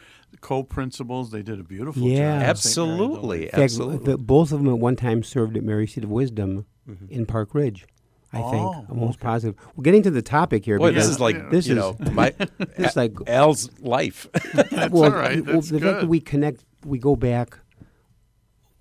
co-principals. 0.41 1.31
They 1.31 1.41
did 1.41 1.59
a 1.59 1.63
beautiful 1.63 2.01
Yeah. 2.03 2.39
job. 2.39 2.49
at 2.49 2.57
St. 2.57 2.77
Mary 2.87 2.91
of 2.93 2.99
the 2.99 3.03
absolutely, 3.13 3.45
fact, 3.47 3.57
absolutely. 3.59 4.11
the- 4.11 4.17
both 4.17 4.51
of 4.51 4.59
them 4.63 4.73
at 4.73 4.79
one 4.79 4.95
time 4.95 5.23
served 5.23 5.55
at 5.57 5.63
Mary 5.63 5.87
Seat 5.87 6.03
of 6.03 6.09
Wisdom 6.09 6.65
mm-hmm. 6.89 7.05
in 7.09 7.25
Park 7.25 7.53
Ridge. 7.53 7.85
I 8.33 8.41
think. 8.49 8.53
Oh, 8.65 8.85
I'm 8.89 8.99
almost 8.99 9.19
positive. 9.19 9.55
We're 9.75 9.83
getting 9.83 10.03
to 10.03 10.11
the 10.11 10.21
topic 10.21 10.63
here. 10.65 10.77
Boy, 10.79 10.91
this 10.91 11.07
is 11.07 11.19
like 11.19 11.49
this 11.49 11.67
you 11.67 11.73
is 11.73 11.77
know 11.77 11.97
my 12.13 12.29
this 12.77 12.91
is 12.91 12.95
like 12.95 13.13
Al's 13.27 13.69
life. 13.81 14.27
That's 14.53 14.91
well, 14.93 15.03
all 15.05 15.09
right. 15.11 15.43
well, 15.45 15.55
That's 15.55 15.69
the 15.69 15.79
fact 15.79 16.01
that 16.01 16.07
we 16.07 16.19
connect, 16.21 16.63
we 16.85 16.97
go 16.97 17.15
back. 17.15 17.59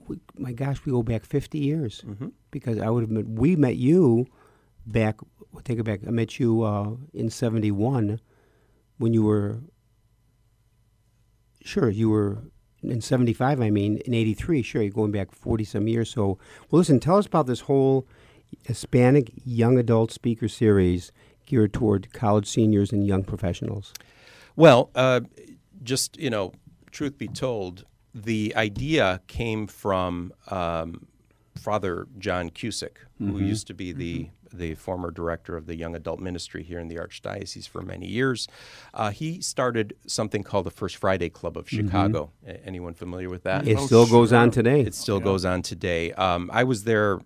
We, 0.06 0.18
my 0.36 0.52
gosh, 0.52 0.84
we 0.84 0.92
go 0.92 1.02
back 1.02 1.24
50 1.24 1.58
years 1.58 2.02
Mm-hmm. 2.06 2.28
because 2.50 2.78
I 2.78 2.90
would 2.90 3.02
have 3.02 3.10
met. 3.10 3.26
We 3.26 3.56
met 3.56 3.76
you 3.76 4.26
back. 4.86 5.16
We'll 5.52 5.62
take 5.62 5.78
it 5.80 5.84
back. 5.84 6.00
I 6.06 6.10
met 6.10 6.38
you 6.38 6.62
uh, 6.62 6.90
in 7.12 7.28
'71 7.30 8.20
when 8.98 9.12
you 9.12 9.24
were. 9.24 9.58
Sure, 11.62 11.90
you 11.90 12.08
were 12.08 12.38
in 12.82 13.00
'75. 13.00 13.60
I 13.60 13.70
mean, 13.70 13.98
in 13.98 14.14
'83. 14.14 14.62
Sure, 14.62 14.82
you're 14.82 14.90
going 14.92 15.12
back 15.12 15.32
40 15.32 15.64
some 15.64 15.88
years. 15.88 16.08
So, 16.10 16.38
well, 16.70 16.78
listen. 16.78 17.00
Tell 17.00 17.16
us 17.18 17.26
about 17.26 17.46
this 17.46 17.60
whole 17.60 18.06
Hispanic 18.64 19.32
young 19.44 19.78
adult 19.78 20.10
speaker 20.12 20.48
series 20.48 21.12
geared 21.46 21.72
toward 21.72 22.12
college 22.12 22.46
seniors 22.46 22.92
and 22.92 23.06
young 23.06 23.24
professionals. 23.24 23.92
Well, 24.56 24.90
uh, 24.94 25.20
just 25.82 26.16
you 26.18 26.30
know, 26.30 26.52
truth 26.90 27.18
be 27.18 27.28
told, 27.28 27.84
the 28.14 28.52
idea 28.56 29.20
came 29.26 29.66
from 29.66 30.32
um, 30.48 31.06
Father 31.56 32.06
John 32.18 32.50
Cusick, 32.50 32.96
who 33.18 33.38
used 33.38 33.66
to 33.68 33.74
be 33.74 33.92
the 33.92 34.28
the 34.52 34.74
former 34.74 35.12
director 35.12 35.56
of 35.56 35.66
the 35.66 35.76
young 35.76 35.94
adult 35.94 36.18
ministry 36.18 36.64
here 36.64 36.80
in 36.80 36.88
the 36.88 36.96
archdiocese 36.96 37.68
for 37.68 37.82
many 37.82 38.06
years. 38.08 38.48
Uh, 38.92 39.10
he 39.12 39.40
started 39.40 39.94
something 40.08 40.42
called 40.42 40.66
the 40.66 40.72
First 40.72 40.96
Friday 40.96 41.28
Club 41.30 41.56
of 41.56 41.68
Chicago. 41.70 42.32
A- 42.44 42.66
Anyone 42.66 42.94
familiar 42.94 43.28
with 43.30 43.44
that? 43.44 43.68
It 43.68 43.78
Oh, 43.78 43.86
still 43.86 44.06
goes 44.08 44.32
on 44.32 44.50
today. 44.50 44.80
It 44.80 44.94
still 44.96 45.20
goes 45.20 45.44
on 45.44 45.62
today. 45.62 46.10
Um, 46.14 46.50
I 46.52 46.64
was 46.64 46.82
there 46.82 47.20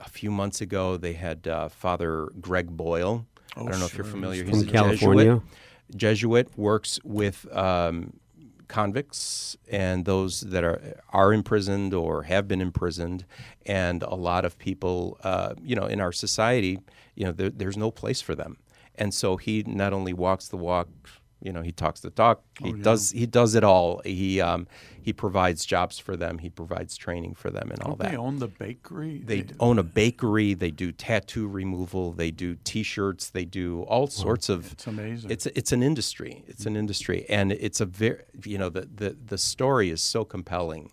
a, 0.00 0.08
few 0.08 0.30
months 0.30 0.60
ago. 0.60 0.96
They 0.96 1.14
had 1.14 1.46
uh, 1.46 1.68
Father 1.68 2.28
Greg 2.40 2.76
Boyle. 2.76 3.26
I 3.56 3.60
don't 3.60 3.78
know 3.78 3.86
if 3.86 3.96
you're 3.96 4.04
sure. 4.04 4.12
familiar. 4.12 4.44
From 4.44 4.54
He's 4.54 4.62
a 4.62 4.66
California. 4.66 5.24
Jesuit. 5.24 5.42
Jesuit 5.96 6.58
works 6.58 6.98
with 7.04 7.46
um, 7.54 8.14
convicts 8.68 9.56
and 9.70 10.04
those 10.04 10.40
that 10.40 10.64
are 10.64 11.00
are 11.10 11.32
imprisoned 11.32 11.94
or 11.94 12.24
have 12.24 12.48
been 12.48 12.60
imprisoned, 12.60 13.24
and 13.66 14.02
a 14.02 14.14
lot 14.14 14.44
of 14.44 14.58
people, 14.58 15.18
uh, 15.22 15.54
you 15.62 15.76
know, 15.76 15.86
in 15.86 16.00
our 16.00 16.12
society, 16.12 16.78
you 17.14 17.24
know, 17.24 17.32
there, 17.32 17.50
there's 17.50 17.76
no 17.76 17.90
place 17.90 18.20
for 18.20 18.34
them, 18.34 18.56
and 18.94 19.12
so 19.14 19.36
he 19.36 19.62
not 19.66 19.92
only 19.92 20.12
walks 20.12 20.48
the 20.48 20.56
walk. 20.56 20.88
You 21.44 21.52
know, 21.52 21.60
he 21.60 21.72
talks 21.72 22.00
the 22.00 22.08
talk. 22.08 22.42
He 22.58 22.72
does. 22.72 23.10
He 23.10 23.26
does 23.26 23.54
it 23.54 23.62
all. 23.62 24.00
He 24.02 24.40
um, 24.40 24.66
he 25.02 25.12
provides 25.12 25.66
jobs 25.66 25.98
for 25.98 26.16
them. 26.16 26.38
He 26.38 26.48
provides 26.48 26.96
training 26.96 27.34
for 27.34 27.50
them, 27.50 27.70
and 27.70 27.82
all 27.82 27.90
Don't 27.90 27.98
that. 27.98 28.10
they 28.12 28.16
own 28.16 28.38
the 28.38 28.48
bakery? 28.48 29.22
They 29.22 29.44
own 29.60 29.78
a 29.78 29.82
bakery. 29.82 30.54
They 30.54 30.70
do 30.70 30.90
tattoo 30.90 31.46
removal. 31.46 32.12
They 32.12 32.30
do 32.30 32.56
T-shirts. 32.64 33.28
They 33.28 33.44
do 33.44 33.82
all 33.82 34.06
sorts 34.06 34.48
of. 34.48 34.72
It's 34.72 34.86
amazing. 34.86 35.30
It's 35.30 35.44
it's 35.44 35.70
an 35.70 35.82
industry. 35.82 36.44
It's 36.46 36.64
an 36.64 36.76
industry, 36.76 37.26
and 37.28 37.52
it's 37.52 37.82
a 37.82 37.86
very 37.86 38.22
you 38.42 38.56
know 38.56 38.70
the 38.70 38.88
the 38.92 39.14
the 39.26 39.38
story 39.38 39.90
is 39.90 40.00
so 40.00 40.24
compelling. 40.24 40.92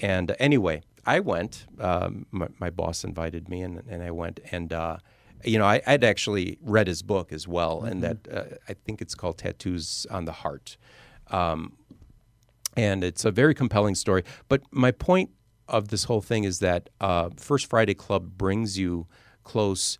And 0.00 0.36
anyway, 0.38 0.82
I 1.04 1.18
went. 1.18 1.66
Um, 1.80 2.26
my, 2.30 2.46
my 2.60 2.70
boss 2.70 3.02
invited 3.02 3.48
me, 3.48 3.62
and 3.62 3.82
and 3.88 4.00
I 4.00 4.12
went. 4.12 4.38
And 4.52 4.72
uh, 4.72 4.98
you 5.44 5.58
know, 5.58 5.64
I, 5.64 5.80
I'd 5.86 6.04
actually 6.04 6.58
read 6.62 6.86
his 6.86 7.02
book 7.02 7.32
as 7.32 7.46
well, 7.46 7.82
and 7.82 8.02
that 8.02 8.28
uh, 8.32 8.44
I 8.68 8.74
think 8.74 9.00
it's 9.00 9.14
called 9.14 9.38
Tattoos 9.38 10.06
on 10.10 10.24
the 10.24 10.32
Heart. 10.32 10.76
Um, 11.28 11.74
and 12.76 13.02
it's 13.02 13.24
a 13.24 13.30
very 13.30 13.54
compelling 13.54 13.94
story. 13.94 14.22
But 14.48 14.62
my 14.70 14.90
point 14.92 15.30
of 15.68 15.88
this 15.88 16.04
whole 16.04 16.20
thing 16.20 16.44
is 16.44 16.60
that 16.60 16.90
uh, 17.00 17.30
First 17.36 17.68
Friday 17.68 17.94
Club 17.94 18.38
brings 18.38 18.78
you 18.78 19.06
close 19.44 19.98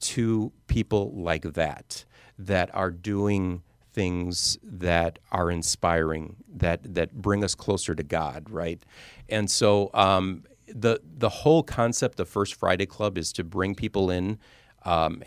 to 0.00 0.52
people 0.66 1.12
like 1.14 1.42
that 1.42 2.04
that 2.38 2.74
are 2.74 2.90
doing 2.90 3.62
things 3.92 4.58
that 4.62 5.18
are 5.32 5.50
inspiring 5.50 6.36
that 6.48 6.94
that 6.94 7.14
bring 7.14 7.42
us 7.42 7.54
closer 7.54 7.94
to 7.94 8.02
God, 8.02 8.50
right? 8.50 8.84
And 9.28 9.50
so 9.50 9.90
um, 9.94 10.44
the 10.66 11.00
the 11.02 11.28
whole 11.28 11.62
concept 11.62 12.20
of 12.20 12.28
First 12.28 12.54
Friday 12.54 12.86
Club 12.86 13.16
is 13.16 13.32
to 13.32 13.44
bring 13.44 13.74
people 13.74 14.10
in, 14.10 14.38
um, 14.86 15.22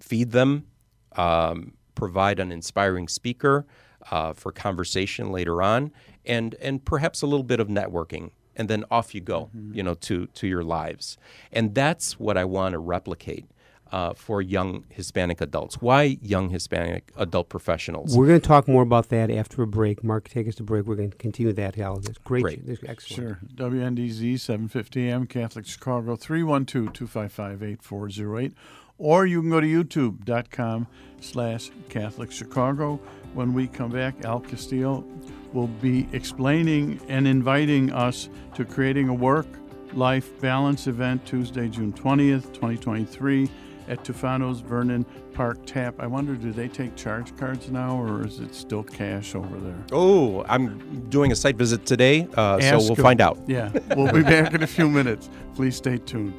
feed 0.00 0.32
them, 0.32 0.66
um, 1.12 1.74
provide 1.94 2.40
an 2.40 2.50
inspiring 2.50 3.06
speaker 3.06 3.66
uh, 4.10 4.32
for 4.32 4.50
conversation 4.50 5.30
later 5.30 5.62
on, 5.62 5.92
and 6.24 6.54
and 6.56 6.84
perhaps 6.84 7.22
a 7.22 7.26
little 7.26 7.44
bit 7.44 7.60
of 7.60 7.68
networking, 7.68 8.30
and 8.56 8.68
then 8.68 8.84
off 8.90 9.14
you 9.14 9.20
go, 9.20 9.50
you 9.72 9.82
know, 9.82 9.94
to 9.94 10.26
to 10.26 10.46
your 10.48 10.64
lives, 10.64 11.18
and 11.52 11.74
that's 11.74 12.18
what 12.18 12.36
I 12.36 12.44
want 12.44 12.72
to 12.72 12.78
replicate. 12.78 13.46
Uh, 13.92 14.12
for 14.14 14.42
young 14.42 14.82
Hispanic 14.88 15.40
adults. 15.40 15.80
Why 15.80 16.18
young 16.20 16.50
Hispanic 16.50 17.12
adult 17.16 17.48
professionals? 17.48 18.16
We're 18.16 18.26
going 18.26 18.40
to 18.40 18.46
talk 18.46 18.66
more 18.66 18.82
about 18.82 19.10
that 19.10 19.30
after 19.30 19.62
a 19.62 19.66
break. 19.66 20.02
Mark, 20.02 20.28
take 20.28 20.48
us 20.48 20.56
to 20.56 20.64
break. 20.64 20.86
We're 20.86 20.96
going 20.96 21.12
to 21.12 21.16
continue 21.16 21.52
that, 21.52 21.78
Al. 21.78 22.00
That's 22.00 22.18
great. 22.18 22.42
Great. 22.42 22.66
That's 22.66 22.82
excellent. 22.82 23.38
Sure. 23.38 23.38
WNDZ 23.54 24.40
750 24.40 25.08
AM, 25.08 25.26
Catholic 25.28 25.66
Chicago, 25.66 26.16
312 26.16 26.92
255 26.92 27.62
8408. 27.62 28.54
Or 28.98 29.26
you 29.26 29.40
can 29.40 29.50
go 29.50 29.60
to 29.60 29.66
youtube.com 29.66 30.86
slash 31.20 31.70
Catholic 31.88 32.32
Chicago. 32.32 32.96
When 33.34 33.52
we 33.52 33.68
come 33.68 33.90
back, 33.90 34.24
Al 34.24 34.40
Castillo 34.40 35.04
will 35.52 35.66
be 35.66 36.08
explaining 36.12 37.00
and 37.08 37.28
inviting 37.28 37.92
us 37.92 38.28
to 38.54 38.64
creating 38.64 39.08
a 39.08 39.14
work 39.14 39.46
life 39.92 40.38
balance 40.40 40.86
event 40.86 41.24
Tuesday, 41.26 41.68
June 41.68 41.92
20th, 41.92 42.52
2023 42.52 43.48
at 43.88 44.04
Tufano's 44.04 44.60
Vernon 44.60 45.04
Park 45.32 45.58
Tap. 45.66 45.94
I 45.98 46.06
wonder, 46.06 46.34
do 46.34 46.52
they 46.52 46.68
take 46.68 46.96
charge 46.96 47.36
cards 47.36 47.70
now 47.70 48.00
or 48.00 48.26
is 48.26 48.40
it 48.40 48.54
still 48.54 48.82
cash 48.82 49.34
over 49.34 49.58
there? 49.58 49.84
Oh, 49.92 50.44
I'm 50.48 51.08
doing 51.08 51.32
a 51.32 51.36
site 51.36 51.56
visit 51.56 51.86
today, 51.86 52.28
uh, 52.36 52.60
so 52.60 52.78
we'll 52.78 52.94
them. 52.94 53.02
find 53.02 53.20
out. 53.20 53.38
Yeah, 53.46 53.70
we'll 53.96 54.12
be 54.12 54.22
back 54.22 54.54
in 54.54 54.62
a 54.62 54.66
few 54.66 54.88
minutes. 54.88 55.28
Please 55.54 55.76
stay 55.76 55.98
tuned. 55.98 56.34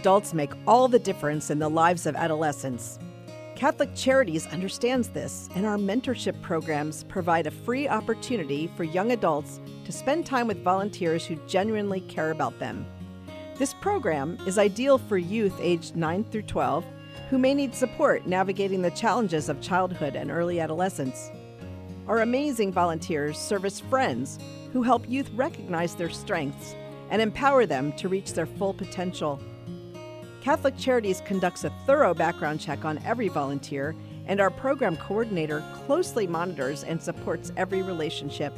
Adults 0.00 0.32
make 0.32 0.54
all 0.66 0.88
the 0.88 0.98
difference 0.98 1.50
in 1.50 1.58
the 1.58 1.68
lives 1.68 2.06
of 2.06 2.16
adolescents. 2.16 2.98
Catholic 3.54 3.94
Charities 3.94 4.46
understands 4.46 5.10
this, 5.10 5.50
and 5.54 5.66
our 5.66 5.76
mentorship 5.76 6.40
programs 6.40 7.04
provide 7.04 7.46
a 7.46 7.50
free 7.50 7.86
opportunity 7.86 8.70
for 8.78 8.84
young 8.84 9.12
adults 9.12 9.60
to 9.84 9.92
spend 9.92 10.24
time 10.24 10.46
with 10.46 10.64
volunteers 10.64 11.26
who 11.26 11.36
genuinely 11.46 12.00
care 12.00 12.30
about 12.30 12.58
them. 12.58 12.86
This 13.58 13.74
program 13.74 14.38
is 14.46 14.56
ideal 14.56 14.96
for 14.96 15.18
youth 15.18 15.58
aged 15.60 15.96
9 15.96 16.24
through 16.24 16.44
12 16.44 16.82
who 17.28 17.36
may 17.36 17.52
need 17.52 17.74
support 17.74 18.26
navigating 18.26 18.80
the 18.80 18.90
challenges 18.92 19.50
of 19.50 19.60
childhood 19.60 20.16
and 20.16 20.30
early 20.30 20.60
adolescence. 20.60 21.30
Our 22.08 22.20
amazing 22.20 22.72
volunteers 22.72 23.36
serve 23.38 23.66
as 23.66 23.80
friends 23.80 24.38
who 24.72 24.82
help 24.82 25.06
youth 25.06 25.28
recognize 25.34 25.94
their 25.94 26.08
strengths 26.08 26.74
and 27.10 27.20
empower 27.20 27.66
them 27.66 27.92
to 27.98 28.08
reach 28.08 28.32
their 28.32 28.46
full 28.46 28.72
potential. 28.72 29.38
Catholic 30.40 30.76
Charities 30.78 31.20
conducts 31.26 31.64
a 31.64 31.72
thorough 31.86 32.14
background 32.14 32.60
check 32.60 32.84
on 32.86 32.98
every 33.04 33.28
volunteer, 33.28 33.94
and 34.26 34.40
our 34.40 34.50
program 34.50 34.96
coordinator 34.96 35.62
closely 35.86 36.26
monitors 36.26 36.82
and 36.82 37.00
supports 37.00 37.52
every 37.58 37.82
relationship. 37.82 38.54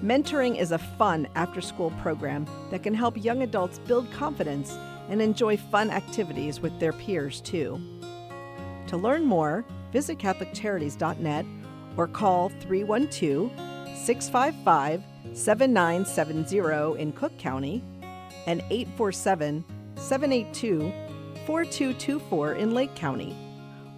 Mentoring 0.00 0.56
is 0.56 0.70
a 0.70 0.78
fun 0.78 1.26
after 1.34 1.60
school 1.60 1.90
program 2.00 2.46
that 2.70 2.82
can 2.82 2.94
help 2.94 3.22
young 3.22 3.42
adults 3.42 3.80
build 3.80 4.10
confidence 4.12 4.78
and 5.08 5.20
enjoy 5.20 5.56
fun 5.56 5.90
activities 5.90 6.60
with 6.60 6.78
their 6.78 6.92
peers 6.92 7.40
too. 7.40 7.80
To 8.86 8.96
learn 8.96 9.24
more, 9.24 9.64
visit 9.92 10.18
CatholicCharities.net 10.18 11.46
or 11.96 12.06
call 12.06 12.48
312 12.60 13.50
655 13.96 15.02
7970 15.32 17.00
in 17.00 17.12
Cook 17.12 17.36
County 17.38 17.82
and 18.46 18.62
847 18.70 19.64
782 20.00 20.92
4224 21.46 22.54
in 22.54 22.74
Lake 22.74 22.94
County. 22.94 23.36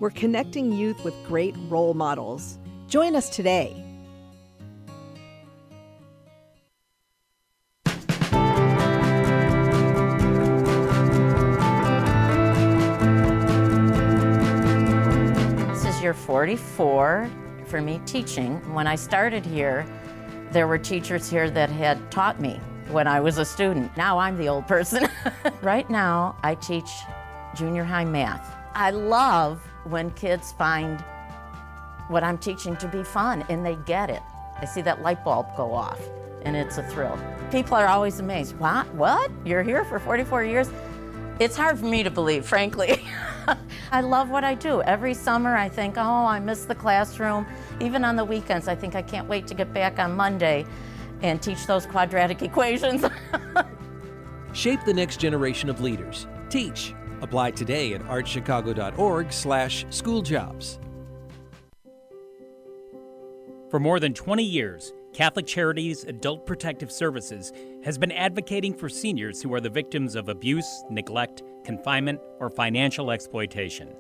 We're 0.01 0.11
connecting 0.11 0.73
youth 0.73 1.05
with 1.05 1.15
great 1.27 1.55
role 1.69 1.95
models. 1.95 2.59
Join 2.89 3.15
us 3.15 3.31
today. 3.31 3.73
This 15.69 15.85
is 15.85 16.03
year 16.03 16.15
44 16.15 17.31
for 17.67 17.81
me 17.81 18.01
teaching. 18.07 18.57
When 18.75 18.87
I 18.87 18.97
started 18.97 19.47
here, 19.47 19.87
there 20.51 20.67
were 20.67 20.79
teachers 20.79 21.31
here 21.31 21.49
that 21.51 21.71
had 21.71 22.11
taught 22.11 22.41
me 22.41 22.61
when 22.89 23.07
I 23.07 23.21
was 23.21 23.39
a 23.39 23.45
student. 23.45 23.97
Now 23.97 24.19
I'm 24.19 24.37
the 24.37 24.49
old 24.49 24.67
person. 24.67 25.09
right 25.63 25.89
now, 25.89 26.37
I 26.43 26.55
teach 26.55 26.91
junior 27.55 27.85
high 27.85 28.05
math. 28.05 28.57
I 28.75 28.91
love 28.91 29.63
when 29.85 30.11
kids 30.13 30.53
find 30.53 31.01
what 32.09 32.23
I'm 32.23 32.39
teaching 32.39 32.77
to 32.77 32.89
be 32.89 33.03
fun 33.03 33.45
and 33.49 33.65
they 33.65 33.77
get 33.87 34.11
it. 34.11 34.23
I 34.61 34.65
see 34.65 34.81
that 34.83 35.03
light 35.03 35.25
bulb 35.25 35.47
go 35.57 35.73
off 35.73 36.01
and 36.43 36.57
it's 36.57 36.79
a 36.79 36.83
thrill. 36.83 37.19
People 37.51 37.77
are 37.77 37.87
always 37.87 38.21
amazed. 38.21 38.59
What? 38.59 38.93
What? 38.95 39.31
You're 39.45 39.63
here 39.63 39.85
for 39.85 39.99
44 39.99 40.45
years? 40.45 40.71
It's 41.39 41.57
hard 41.57 41.79
for 41.79 41.87
me 41.87 42.03
to 42.03 42.11
believe, 42.11 42.47
frankly. 42.47 43.05
I 43.93 44.01
love 44.01 44.31
what 44.31 44.45
I 44.45 44.55
do. 44.55 44.83
Every 44.83 45.15
summer 45.15 45.57
I 45.57 45.69
think, 45.69 45.97
oh, 45.97 46.27
I 46.27 46.39
miss 46.39 46.65
the 46.65 46.75
classroom. 46.75 47.47
Even 47.81 48.05
on 48.05 48.17
the 48.17 48.25
weekends, 48.25 48.69
I 48.69 48.75
think 48.75 48.95
I 48.95 49.03
can't 49.03 49.29
wait 49.29 49.47
to 49.49 49.55
get 49.55 49.73
back 49.73 49.99
on 49.99 50.15
Monday 50.15 50.67
and 51.23 51.41
teach 51.41 51.67
those 51.67 51.87
quadratic 51.87 52.43
equations. 52.43 53.05
Shape 54.53 54.81
the 54.85 54.95
next 54.95 55.19
generation 55.19 55.71
of 55.71 55.81
leaders. 55.81 56.27
Teach. 56.51 56.95
Apply 57.23 57.53
today 57.53 57.95
at 57.95 58.03
archchicago.org 58.03 59.33
slash 59.33 59.87
schooljobs. 59.87 60.79
For 63.71 63.81
more 63.81 64.01
than 64.01 64.13
20 64.13 64.43
years, 64.43 64.93
Catholic 65.15 65.47
Charities 65.47 66.05
Adult 66.05 66.47
Protective 66.47 66.91
Services 66.91 67.53
has 67.85 67.97
been 67.97 68.13
advocating 68.13 68.75
for 68.75 68.89
seniors 68.89 69.41
who 69.41 69.55
are 69.55 69.61
the 69.61 69.71
victims 69.71 70.15
of 70.15 70.29
abuse, 70.29 70.85
neglect, 70.91 71.43
confinement, 71.65 72.21
or 72.41 72.51
financial 72.51 73.11
exploitation. 73.11 73.95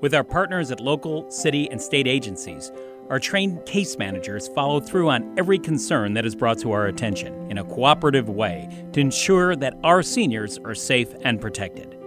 With 0.00 0.14
our 0.14 0.24
partners 0.24 0.70
at 0.70 0.80
local, 0.80 1.30
city, 1.30 1.70
and 1.70 1.80
state 1.80 2.06
agencies, 2.06 2.70
our 3.10 3.18
trained 3.18 3.64
case 3.64 3.96
managers 3.96 4.48
follow 4.48 4.80
through 4.80 5.08
on 5.08 5.34
every 5.38 5.58
concern 5.58 6.12
that 6.14 6.26
is 6.26 6.34
brought 6.34 6.58
to 6.58 6.72
our 6.72 6.86
attention 6.86 7.50
in 7.50 7.58
a 7.58 7.64
cooperative 7.64 8.28
way 8.28 8.68
to 8.92 9.00
ensure 9.00 9.56
that 9.56 9.78
our 9.82 10.02
seniors 10.02 10.58
are 10.58 10.74
safe 10.74 11.14
and 11.22 11.40
protected. 11.40 11.98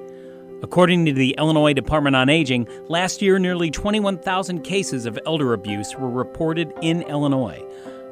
According 0.62 1.06
to 1.06 1.14
the 1.14 1.34
Illinois 1.40 1.74
Department 1.74 2.16
on 2.16 2.30
Aging, 2.30 2.68
last 2.88 3.20
year 3.20 3.40
nearly 3.40 3.72
21,000 3.72 4.62
cases 4.62 5.08
of 5.08 5.18
elder 5.26 5.54
abuse 5.54 5.96
were 5.96 6.10
reported 6.10 6.72
in 6.84 7.02
Illinois. 7.04 7.66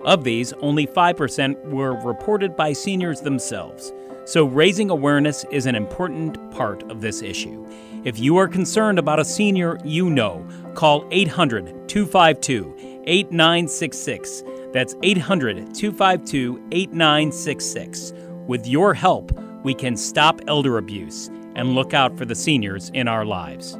Of 0.03 0.23
these, 0.23 0.53
only 0.53 0.87
5% 0.87 1.63
were 1.65 1.93
reported 2.03 2.55
by 2.55 2.73
seniors 2.73 3.21
themselves. 3.21 3.93
So, 4.25 4.45
raising 4.45 4.89
awareness 4.89 5.43
is 5.51 5.65
an 5.65 5.75
important 5.75 6.51
part 6.51 6.83
of 6.89 7.01
this 7.01 7.21
issue. 7.21 7.67
If 8.03 8.17
you 8.17 8.37
are 8.37 8.47
concerned 8.47 8.97
about 8.97 9.19
a 9.19 9.25
senior 9.25 9.77
you 9.83 10.09
know, 10.09 10.47
call 10.79 11.05
800 11.11 11.89
252 11.89 13.03
8966. 13.05 14.43
That's 14.71 14.95
800 15.03 15.75
252 15.75 16.67
8966. 16.71 18.13
With 18.47 18.65
your 18.65 18.93
help, 18.93 19.33
we 19.63 19.73
can 19.73 19.97
stop 19.97 20.39
elder 20.47 20.77
abuse 20.77 21.27
and 21.55 21.75
look 21.75 21.93
out 21.93 22.17
for 22.17 22.23
the 22.23 22.33
seniors 22.33 22.91
in 22.93 23.09
our 23.09 23.25
lives. 23.25 23.77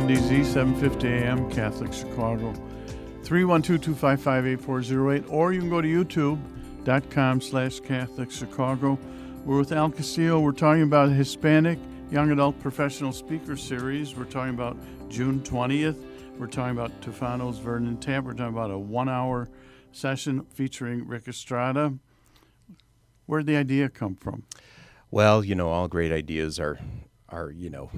WNDZ 0.00 0.44
750 0.46 1.08
AM, 1.08 1.50
Catholic 1.50 1.92
Chicago. 1.92 2.54
312-255-8408 3.22 5.30
or 5.30 5.52
you 5.52 5.60
can 5.60 5.68
go 5.68 5.82
to 5.82 5.86
youtube.com 5.86 7.42
slash 7.42 7.80
Catholic 7.80 8.30
Chicago. 8.30 8.98
We're 9.44 9.58
with 9.58 9.72
Al 9.72 9.90
Castillo. 9.90 10.40
We're 10.40 10.52
talking 10.52 10.84
about 10.84 11.10
Hispanic 11.10 11.78
Young 12.10 12.30
Adult 12.30 12.58
Professional 12.60 13.12
Speaker 13.12 13.58
Series. 13.58 14.16
We're 14.16 14.24
talking 14.24 14.54
about 14.54 14.78
June 15.10 15.40
20th. 15.40 16.02
We're 16.38 16.46
talking 16.46 16.78
about 16.78 16.98
Tufano's 17.02 17.58
Vernon 17.58 17.98
Tap. 17.98 18.24
We're 18.24 18.32
talking 18.32 18.54
about 18.54 18.70
a 18.70 18.78
one-hour 18.78 19.50
session 19.92 20.46
featuring 20.46 21.06
Rick 21.06 21.28
Estrada. 21.28 21.92
Where'd 23.26 23.44
the 23.44 23.56
idea 23.56 23.90
come 23.90 24.16
from? 24.16 24.44
Well, 25.10 25.44
you 25.44 25.54
know, 25.54 25.68
all 25.68 25.88
great 25.88 26.10
ideas 26.10 26.58
are 26.58 26.78
are 27.30 27.50
you 27.50 27.70
know 27.70 27.90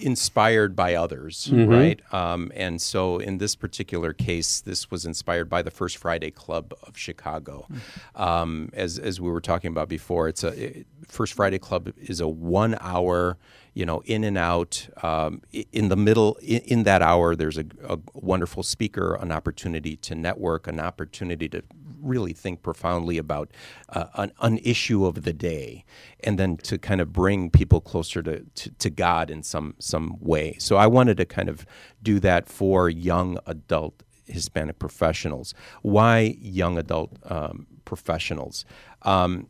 inspired 0.00 0.76
by 0.76 0.94
others, 0.94 1.48
mm-hmm. 1.50 1.70
right? 1.70 2.00
Um, 2.12 2.52
and 2.54 2.80
so 2.80 3.18
in 3.18 3.38
this 3.38 3.54
particular 3.54 4.12
case, 4.12 4.60
this 4.60 4.90
was 4.90 5.04
inspired 5.04 5.48
by 5.48 5.62
the 5.62 5.70
First 5.70 5.96
Friday 5.96 6.30
Club 6.30 6.74
of 6.82 6.96
Chicago. 6.96 7.66
Mm-hmm. 7.70 8.22
Um, 8.22 8.70
as 8.72 8.98
as 8.98 9.20
we 9.20 9.30
were 9.30 9.40
talking 9.40 9.70
about 9.70 9.88
before, 9.88 10.28
it's 10.28 10.44
a 10.44 10.48
it, 10.48 10.86
First 11.08 11.34
Friday 11.34 11.58
Club 11.58 11.92
is 11.96 12.20
a 12.20 12.28
one 12.28 12.76
hour 12.80 13.38
you 13.74 13.84
know, 13.84 14.02
in 14.06 14.22
and 14.22 14.38
out. 14.38 14.88
Um, 15.02 15.42
in 15.72 15.88
the 15.88 15.96
middle, 15.96 16.36
in, 16.36 16.60
in, 16.60 16.82
that 16.84 17.02
hour, 17.02 17.34
there's 17.34 17.58
a, 17.58 17.64
a, 17.82 17.98
wonderful 18.14 18.62
speaker, 18.62 19.16
an 19.16 19.32
opportunity 19.32 19.96
to 19.96 20.14
network, 20.14 20.68
an 20.68 20.78
opportunity 20.78 21.48
to 21.48 21.62
really 22.00 22.32
think 22.32 22.62
profoundly 22.62 23.18
about 23.18 23.50
uh, 23.88 24.06
an, 24.14 24.32
an, 24.40 24.58
issue 24.58 25.04
of 25.04 25.22
the 25.22 25.32
day, 25.32 25.84
and 26.22 26.38
then 26.38 26.56
to 26.58 26.78
kind 26.78 27.00
of 27.00 27.12
bring 27.12 27.50
people 27.50 27.80
closer 27.80 28.22
to, 28.22 28.44
to, 28.64 28.70
to, 28.70 28.90
God 28.90 29.30
in 29.30 29.42
some 29.42 29.74
some 29.78 30.16
way. 30.20 30.56
So 30.58 30.76
I 30.76 30.86
wanted 30.86 31.16
to 31.18 31.24
kind 31.24 31.48
of 31.48 31.66
do 32.02 32.18
that 32.20 32.48
for 32.48 32.88
young 32.88 33.38
adult 33.46 34.02
Hispanic 34.26 34.78
professionals. 34.78 35.54
Why 35.82 36.36
young 36.40 36.78
adult 36.78 37.12
um, 37.24 37.66
professionals? 37.84 38.64
Um, 39.02 39.48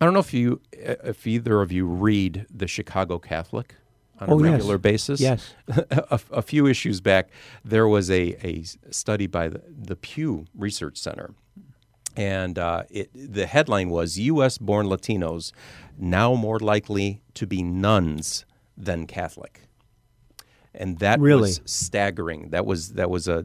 I 0.00 0.04
don't 0.04 0.14
know 0.14 0.20
if 0.20 0.32
you, 0.32 0.60
if 0.72 1.26
either 1.26 1.60
of 1.60 1.70
you 1.70 1.86
read 1.86 2.46
the 2.50 2.66
Chicago 2.66 3.18
Catholic. 3.18 3.74
on 4.18 4.30
Oh, 4.30 4.38
a 4.38 4.42
yes. 4.42 4.52
regular 4.52 4.78
basis. 4.78 5.20
Yes. 5.20 5.54
a, 5.68 6.20
a 6.30 6.42
few 6.42 6.66
issues 6.66 7.00
back, 7.00 7.30
there 7.64 7.86
was 7.86 8.10
a, 8.10 8.34
a 8.46 8.64
study 8.90 9.26
by 9.26 9.48
the, 9.48 9.62
the 9.68 9.96
Pew 9.96 10.46
Research 10.54 10.96
Center. 10.98 11.34
And 12.16 12.58
uh, 12.58 12.84
it, 12.90 13.10
the 13.14 13.46
headline 13.46 13.88
was 13.90 14.18
U.S. 14.18 14.58
born 14.58 14.86
Latinos 14.86 15.52
now 15.98 16.34
more 16.34 16.58
likely 16.58 17.22
to 17.34 17.46
be 17.46 17.62
nones 17.62 18.44
than 18.76 19.06
Catholic. 19.06 19.62
And 20.74 20.98
that 20.98 21.20
Really? 21.20 21.42
was 21.42 21.60
staggering. 21.64 22.50
That 22.50 22.66
was 22.66 22.94
that 22.94 23.10
was 23.10 23.26
a 23.28 23.44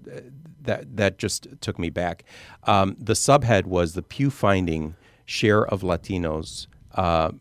that 0.61 0.97
that 0.97 1.17
just 1.17 1.47
took 1.61 1.79
me 1.79 1.89
back. 1.89 2.23
Um, 2.63 2.95
the 2.99 3.13
subhead 3.13 3.65
was 3.65 3.93
the 3.93 4.01
Pew 4.03 4.29
finding 4.29 4.95
share 5.25 5.65
of 5.65 5.81
Latinos 5.81 6.67
uh, 6.93 7.31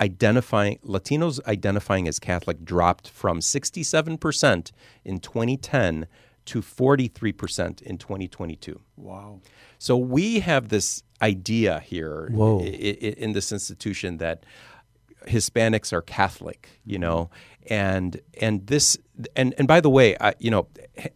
identifying 0.00 0.78
Latinos 0.84 1.38
identifying 1.46 2.08
as 2.08 2.18
Catholic 2.18 2.64
dropped 2.64 3.08
from 3.08 3.40
67% 3.40 4.72
in 5.04 5.18
2010 5.20 6.06
to 6.46 6.60
43% 6.60 7.82
in 7.82 7.98
2022. 7.98 8.80
Wow. 8.96 9.40
So 9.78 9.96
we 9.96 10.40
have 10.40 10.68
this 10.68 11.02
idea 11.20 11.80
here 11.80 12.28
i- 12.60 12.64
i- 12.64 13.14
in 13.18 13.32
this 13.32 13.52
institution 13.52 14.18
that 14.18 14.44
Hispanics 15.26 15.92
are 15.92 16.02
Catholic, 16.02 16.68
you 16.84 16.98
know, 16.98 17.30
and 17.70 18.20
and 18.40 18.66
this 18.66 18.98
and 19.36 19.54
and 19.56 19.68
by 19.68 19.80
the 19.80 19.88
way, 19.88 20.16
I, 20.20 20.34
you 20.40 20.50
know, 20.50 20.66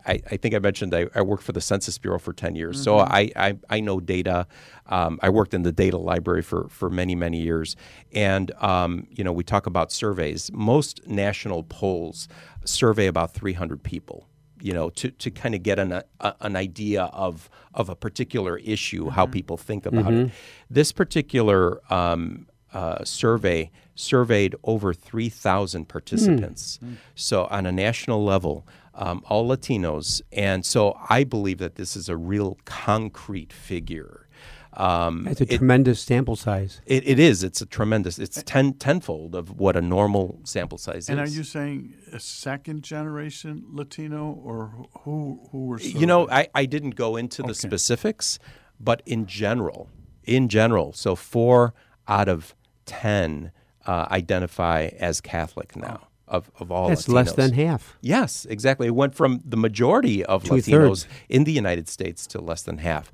I, 0.07 0.23
I 0.31 0.37
think 0.37 0.55
I 0.55 0.61
mentioned 0.61 0.95
I, 0.95 1.07
I 1.13 1.23
worked 1.23 1.43
for 1.43 1.51
the 1.51 1.61
Census 1.61 1.99
Bureau 1.99 2.21
for 2.21 2.33
ten 2.33 2.55
years, 2.55 2.81
so 2.81 2.99
I, 3.01 3.33
I 3.35 3.59
I 3.69 3.81
know 3.81 3.99
data. 3.99 4.47
Um, 4.87 5.19
I 5.23 5.31
worked 5.31 5.55
in 5.55 5.63
the 5.65 5.73
data 5.73 5.97
library 5.99 6.43
for 6.43 6.69
for 6.69 6.89
many 6.89 7.17
many 7.17 7.41
years, 7.43 7.75
and 8.13 8.53
um, 8.63 9.09
you 9.11 9.25
know, 9.25 9.33
we 9.33 9.43
talk 9.43 9.67
about 9.67 9.91
surveys. 9.91 10.53
Most 10.53 11.05
national 11.09 11.65
polls 11.65 12.29
survey 12.65 13.09
about 13.09 13.35
three 13.35 13.55
hundred 13.55 13.83
people 13.83 14.29
you 14.61 14.73
know, 14.73 14.91
to, 14.91 15.11
to 15.11 15.31
kind 15.31 15.55
of 15.55 15.63
get 15.63 15.79
an, 15.79 15.93
a, 15.93 16.35
an 16.41 16.57
idea 16.57 17.05
of, 17.05 17.51
of 17.75 17.89
a 17.89 17.95
particular 17.95 18.59
issue, 18.59 19.11
how 19.11 19.27
people 19.27 19.57
think 19.57 19.87
about 19.87 20.13
it. 20.13 20.31
This 20.71 20.93
particular 20.93 21.81
um, 21.93 22.47
uh, 22.73 23.05
survey 23.05 23.71
surveyed 23.95 24.55
over 24.65 24.93
3,000 24.93 25.89
participants. 25.89 26.79
So, 27.15 27.47
on 27.47 27.67
a 27.67 27.73
national 27.73 28.25
level, 28.25 28.67
um, 28.95 29.23
all 29.29 29.49
Latinos. 29.49 30.21
And 30.33 30.65
so, 30.65 30.99
I 31.09 31.25
believe 31.25 31.59
that 31.59 31.77
this 31.77 31.97
is 31.97 32.09
a 32.09 32.17
real 32.17 32.59
concrete 32.65 33.53
figure. 33.53 34.26
Um, 34.79 35.25
That's 35.25 35.41
a 35.41 35.45
it- 35.53 35.57
tremendous 35.59 36.01
sample 36.01 36.37
size. 36.37 36.81
it, 36.87 37.07
it 37.09 37.19
is. 37.19 37.43
It's 37.43 37.61
a 37.63 37.67
tremendous. 37.67 38.19
It's 38.19 38.43
ten 38.43 38.75
tenfold 38.75 39.35
of 39.35 39.59
what 39.59 39.75
a 39.77 39.81
normal 39.81 40.41
sample 40.45 40.79
size 40.79 41.09
And 41.09 41.19
is. 41.21 41.21
And 41.21 41.21
are 41.21 41.29
you 41.39 41.45
saying 41.45 41.95
a 42.13 42.21
second 42.21 42.83
generation 42.83 43.65
Latino 43.73 44.39
or 44.45 44.73
who 45.01 45.41
who 45.51 45.67
were 45.67 45.81
you 45.81 46.07
know. 46.07 46.29
I, 46.31 46.49
I 46.55 46.67
didn't 46.67 46.95
go 46.95 47.17
into 47.17 47.43
the 47.43 47.49
Okay. 47.51 47.55
specifics, 47.69 48.39
but 48.79 49.03
in 49.07 49.27
general, 49.27 49.89
in 50.25 50.49
general, 50.49 50.93
so 50.93 51.17
four 51.17 51.73
out 52.07 52.29
of 52.29 52.55
ten 52.85 53.53
uh, 53.87 54.07
identify 54.11 54.89
as 54.99 55.21
Catholic 55.21 55.75
now 55.77 56.01
of, 56.29 56.51
of 56.59 56.71
all. 56.73 56.89
That's 56.89 57.09
less 57.09 57.33
than 57.33 57.53
half. 57.53 57.97
Yes, 58.01 58.45
exactly. 58.51 58.89
It 58.89 58.95
went 58.97 59.15
from 59.15 59.41
the 59.45 59.57
majority 59.57 60.25
of 60.25 60.43
Two-thirds. 60.45 61.05
Latinos 61.05 61.07
in 61.29 61.45
the 61.45 61.53
United 61.53 61.89
States 61.89 62.27
to 62.29 62.41
less 62.41 62.63
than 62.63 62.79
half. 62.79 63.13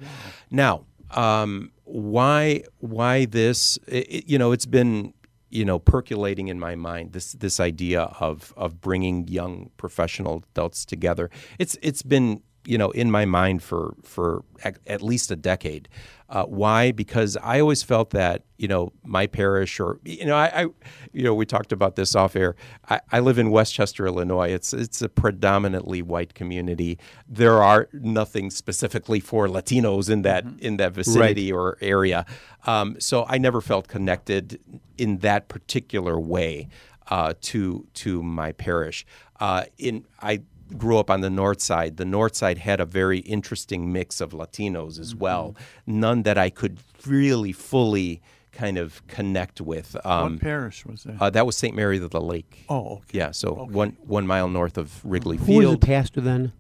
Now, 0.51 0.87
um, 1.17 1.73
why 1.85 2.65
why 2.79 3.25
this? 3.27 3.79
It, 3.87 4.29
you 4.29 4.39
know, 4.39 4.53
it's 4.53 4.67
been 4.67 5.15
you 5.51 5.65
know 5.65 5.79
percolating 5.79 6.49
in 6.49 6.59
my 6.59 6.75
mind 6.75 7.13
this 7.13 7.33
this 7.33 7.61
idea 7.61 8.03
of 8.19 8.55
of 8.57 8.81
bringing 8.81 9.29
young 9.29 9.71
professional 9.77 10.45
adults 10.53 10.85
together. 10.85 11.31
It's 11.59 11.77
it's 11.83 12.03
been 12.03 12.43
you 12.65 12.79
know 12.79 12.91
in 12.91 13.11
my 13.11 13.25
mind 13.27 13.63
for 13.63 13.95
for 14.03 14.45
at, 14.65 14.79
at 14.87 15.03
least 15.03 15.31
a 15.31 15.37
decade. 15.37 15.89
Uh, 16.33 16.45
why? 16.47 16.93
Because 16.93 17.37
I 17.43 17.61
always 17.61 17.83
felt 17.83 18.11
that 18.11 18.45
you 18.57 18.67
know 18.67 18.91
my 19.05 19.27
parish, 19.27 19.79
or 19.79 20.01
you 20.03 20.25
know, 20.25 20.35
I, 20.35 20.63
I 20.63 20.67
you 21.13 21.25
know, 21.25 21.35
we 21.35 21.45
talked 21.45 21.73
about 21.73 21.95
this 21.95 22.17
off 22.17 22.35
air. 22.35 22.57
I, 22.89 23.01
I 23.13 23.21
live 23.21 23.39
in 23.39 23.51
Westchester, 23.51 24.07
Illinois. 24.07 24.49
It's 24.49 24.73
it's 24.73 25.03
a 25.03 25.11
predominantly 25.11 26.01
white 26.01 26.33
community. 26.33 26.99
There 27.29 27.63
are 27.63 27.91
nothing 27.93 28.49
specifically 28.49 29.21
for 29.21 29.47
Latinos 29.47 30.09
in 30.09 30.23
that 30.23 30.47
in 30.59 30.79
that 30.79 30.93
vicinity 30.93 31.53
or 31.53 31.77
area. 31.83 32.25
Um, 32.67 32.97
so 32.99 33.27
I 33.29 33.37
never 33.37 33.61
felt 33.61 33.89
connected 33.89 34.59
in 34.97 35.19
that 35.19 35.49
particular 35.49 36.19
way 36.19 36.69
uh, 37.09 37.35
to 37.43 37.87
to 37.93 38.23
my 38.23 38.53
parish. 38.53 39.05
Uh, 39.39 39.65
in 39.77 40.07
I 40.23 40.41
grew 40.79 40.99
up 40.99 41.11
on 41.11 41.21
the 41.21 41.31
north 41.31 41.61
side. 41.61 41.97
The 41.97 42.05
north 42.05 42.35
side 42.35 42.59
had 42.59 42.81
a 42.81 42.85
very 42.87 43.19
interesting 43.21 43.93
mix 43.93 44.21
of 44.21 44.31
Latinos 44.33 44.99
as 44.99 45.15
well. 45.15 45.55
None 45.87 46.23
that 46.25 46.39
I 46.39 46.51
could 46.51 46.79
really 47.07 47.53
fully 47.53 48.21
kind 48.53 48.77
of 48.79 49.07
connect 49.07 49.61
with. 49.61 49.97
Um, 50.05 50.33
what 50.35 50.41
parish 50.43 50.85
was 50.85 51.05
that? 51.05 51.17
uh, 51.21 51.31
that 51.31 51.47
was 51.47 51.57
St. 51.57 51.75
Mary 51.75 51.97
of 52.03 52.11
the 52.11 52.21
Lake. 52.21 52.65
oh, 52.69 52.97
okay. 52.97 53.19
Yeah, 53.19 53.31
so 53.31 53.55
one 53.55 53.97
one 54.05 54.27
mile 54.27 54.49
north 54.49 54.77
of 54.77 55.03
Wrigley 55.05 55.37
Who 55.39 55.45
was 55.45 55.65
the 55.65 55.71
Field. 55.71 55.81
pastor 55.83 56.21
then? 56.21 56.53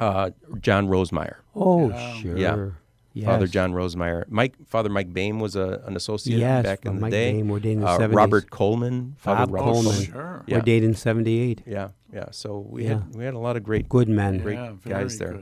uh, 0.00 0.30
John 0.60 0.88
Rosemeyer. 0.88 1.36
Oh, 1.54 1.90
sure. 2.20 2.36
Yeah. 2.36 2.70
Yes. 3.16 3.26
Father 3.26 3.46
John 3.46 3.72
Rosemeyer. 3.72 4.24
Mike 4.28 4.54
Father 4.66 4.90
Mike 4.90 5.10
Bain 5.12 5.38
was 5.38 5.56
a, 5.56 5.82
an 5.86 5.96
associate 5.96 6.38
Yes, 6.38 6.64
back 6.64 6.80
in 6.84 6.90
Father 6.90 6.94
the 6.96 7.00
Mike 7.00 7.10
day. 7.12 7.32
Bain 7.32 7.50
ordained 7.50 7.72
in 7.78 7.80
the 7.80 7.86
uh, 7.86 7.98
70s. 7.98 8.14
Robert 8.14 8.50
Coleman. 8.50 9.14
Father 9.18 9.46
Bob 9.46 9.54
Robert 9.54 9.72
Coleman. 9.72 10.02
Sure. 10.04 10.44
Yeah. 10.46 10.56
Ordained 10.56 10.84
in 10.84 10.94
78. 10.94 11.62
Yeah, 11.66 11.88
yeah. 12.12 12.26
So 12.30 12.58
we 12.68 12.84
Yeah. 12.84 12.88
had 13.00 13.14
we 13.16 13.24
had 13.24 13.32
a 13.32 13.38
lot 13.38 13.56
of 13.56 13.62
great 13.64 13.88
Good 13.88 14.08
men. 14.10 14.38
great 14.42 14.56
Yeah, 14.56 14.74
guys 14.86 15.16
there. 15.18 15.40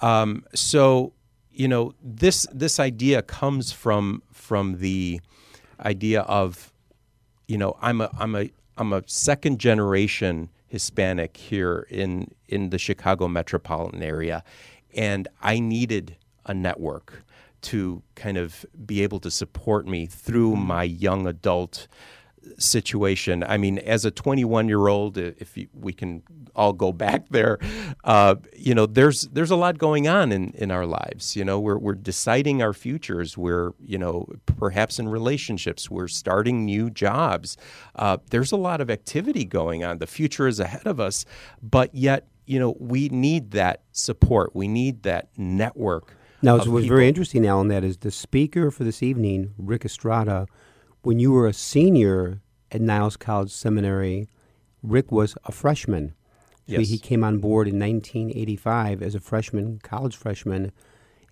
Um, 0.00 0.44
so 0.54 1.12
you 1.50 1.68
know 1.68 1.92
this 2.02 2.46
this 2.52 2.80
idea 2.80 3.20
comes 3.20 3.72
from 3.72 4.22
from 4.32 4.78
the 4.78 5.20
idea 5.84 6.22
of 6.22 6.72
you 7.46 7.58
know 7.58 7.76
I'm 7.82 8.00
a 8.00 8.08
I'm 8.18 8.34
a 8.34 8.48
I'm 8.78 8.94
a 8.94 9.02
second 9.06 9.58
generation 9.60 10.48
Hispanic 10.66 11.36
here 11.36 11.86
in 11.90 12.28
in 12.48 12.70
the 12.70 12.78
Chicago 12.78 13.28
metropolitan 13.28 14.02
area, 14.02 14.42
and 14.94 15.28
I 15.42 15.58
needed 15.60 16.16
a 16.46 16.54
network 16.54 17.24
to 17.62 18.02
kind 18.14 18.36
of 18.36 18.66
be 18.84 19.02
able 19.02 19.20
to 19.20 19.30
support 19.30 19.86
me 19.86 20.06
through 20.06 20.56
my 20.56 20.82
young 20.82 21.26
adult 21.26 21.86
situation. 22.58 23.44
I 23.44 23.56
mean, 23.56 23.78
as 23.78 24.04
a 24.04 24.10
21 24.10 24.68
year 24.68 24.88
old, 24.88 25.18
if 25.18 25.56
you, 25.56 25.68
we 25.72 25.92
can 25.92 26.22
all 26.54 26.72
go 26.72 26.92
back 26.92 27.28
there, 27.30 27.58
uh, 28.04 28.36
you 28.56 28.74
know, 28.74 28.86
there's 28.86 29.22
there's 29.22 29.50
a 29.50 29.56
lot 29.56 29.78
going 29.78 30.08
on 30.08 30.32
in, 30.32 30.50
in 30.50 30.70
our 30.70 30.86
lives. 30.86 31.36
You 31.36 31.44
know, 31.44 31.60
we're 31.60 31.78
we're 31.78 31.94
deciding 31.94 32.62
our 32.62 32.72
futures. 32.72 33.36
We're 33.36 33.72
you 33.80 33.98
know 33.98 34.26
perhaps 34.46 34.98
in 34.98 35.08
relationships. 35.08 35.90
We're 35.90 36.08
starting 36.08 36.64
new 36.64 36.90
jobs. 36.90 37.56
Uh, 37.94 38.18
there's 38.30 38.52
a 38.52 38.56
lot 38.56 38.80
of 38.80 38.90
activity 38.90 39.44
going 39.44 39.84
on. 39.84 39.98
The 39.98 40.06
future 40.06 40.46
is 40.46 40.60
ahead 40.60 40.86
of 40.86 41.00
us, 41.00 41.24
but 41.62 41.94
yet 41.94 42.26
you 42.46 42.58
know 42.58 42.76
we 42.78 43.08
need 43.08 43.52
that 43.52 43.82
support. 43.92 44.54
We 44.54 44.68
need 44.68 45.04
that 45.04 45.28
network. 45.36 46.16
Now, 46.42 46.54
what's 46.56 46.64
people. 46.66 46.82
very 46.82 47.08
interesting, 47.08 47.46
Alan, 47.46 47.68
that 47.68 47.84
is 47.84 47.98
the 47.98 48.10
speaker 48.10 48.70
for 48.70 48.84
this 48.84 49.02
evening, 49.02 49.54
Rick 49.58 49.84
Estrada, 49.84 50.46
when 51.02 51.18
you 51.18 51.32
were 51.32 51.46
a 51.46 51.52
senior 51.52 52.40
at 52.70 52.80
Niles 52.80 53.16
College 53.16 53.50
Seminary, 53.50 54.28
Rick 54.82 55.12
was 55.12 55.36
a 55.44 55.52
freshman. 55.52 56.14
So 56.68 56.78
Yes. 56.78 56.88
he 56.88 56.98
came 56.98 57.24
on 57.24 57.38
board 57.38 57.68
in 57.68 57.78
1985 57.78 59.02
as 59.02 59.14
a 59.14 59.20
freshman, 59.20 59.78
college 59.82 60.16
freshman, 60.16 60.72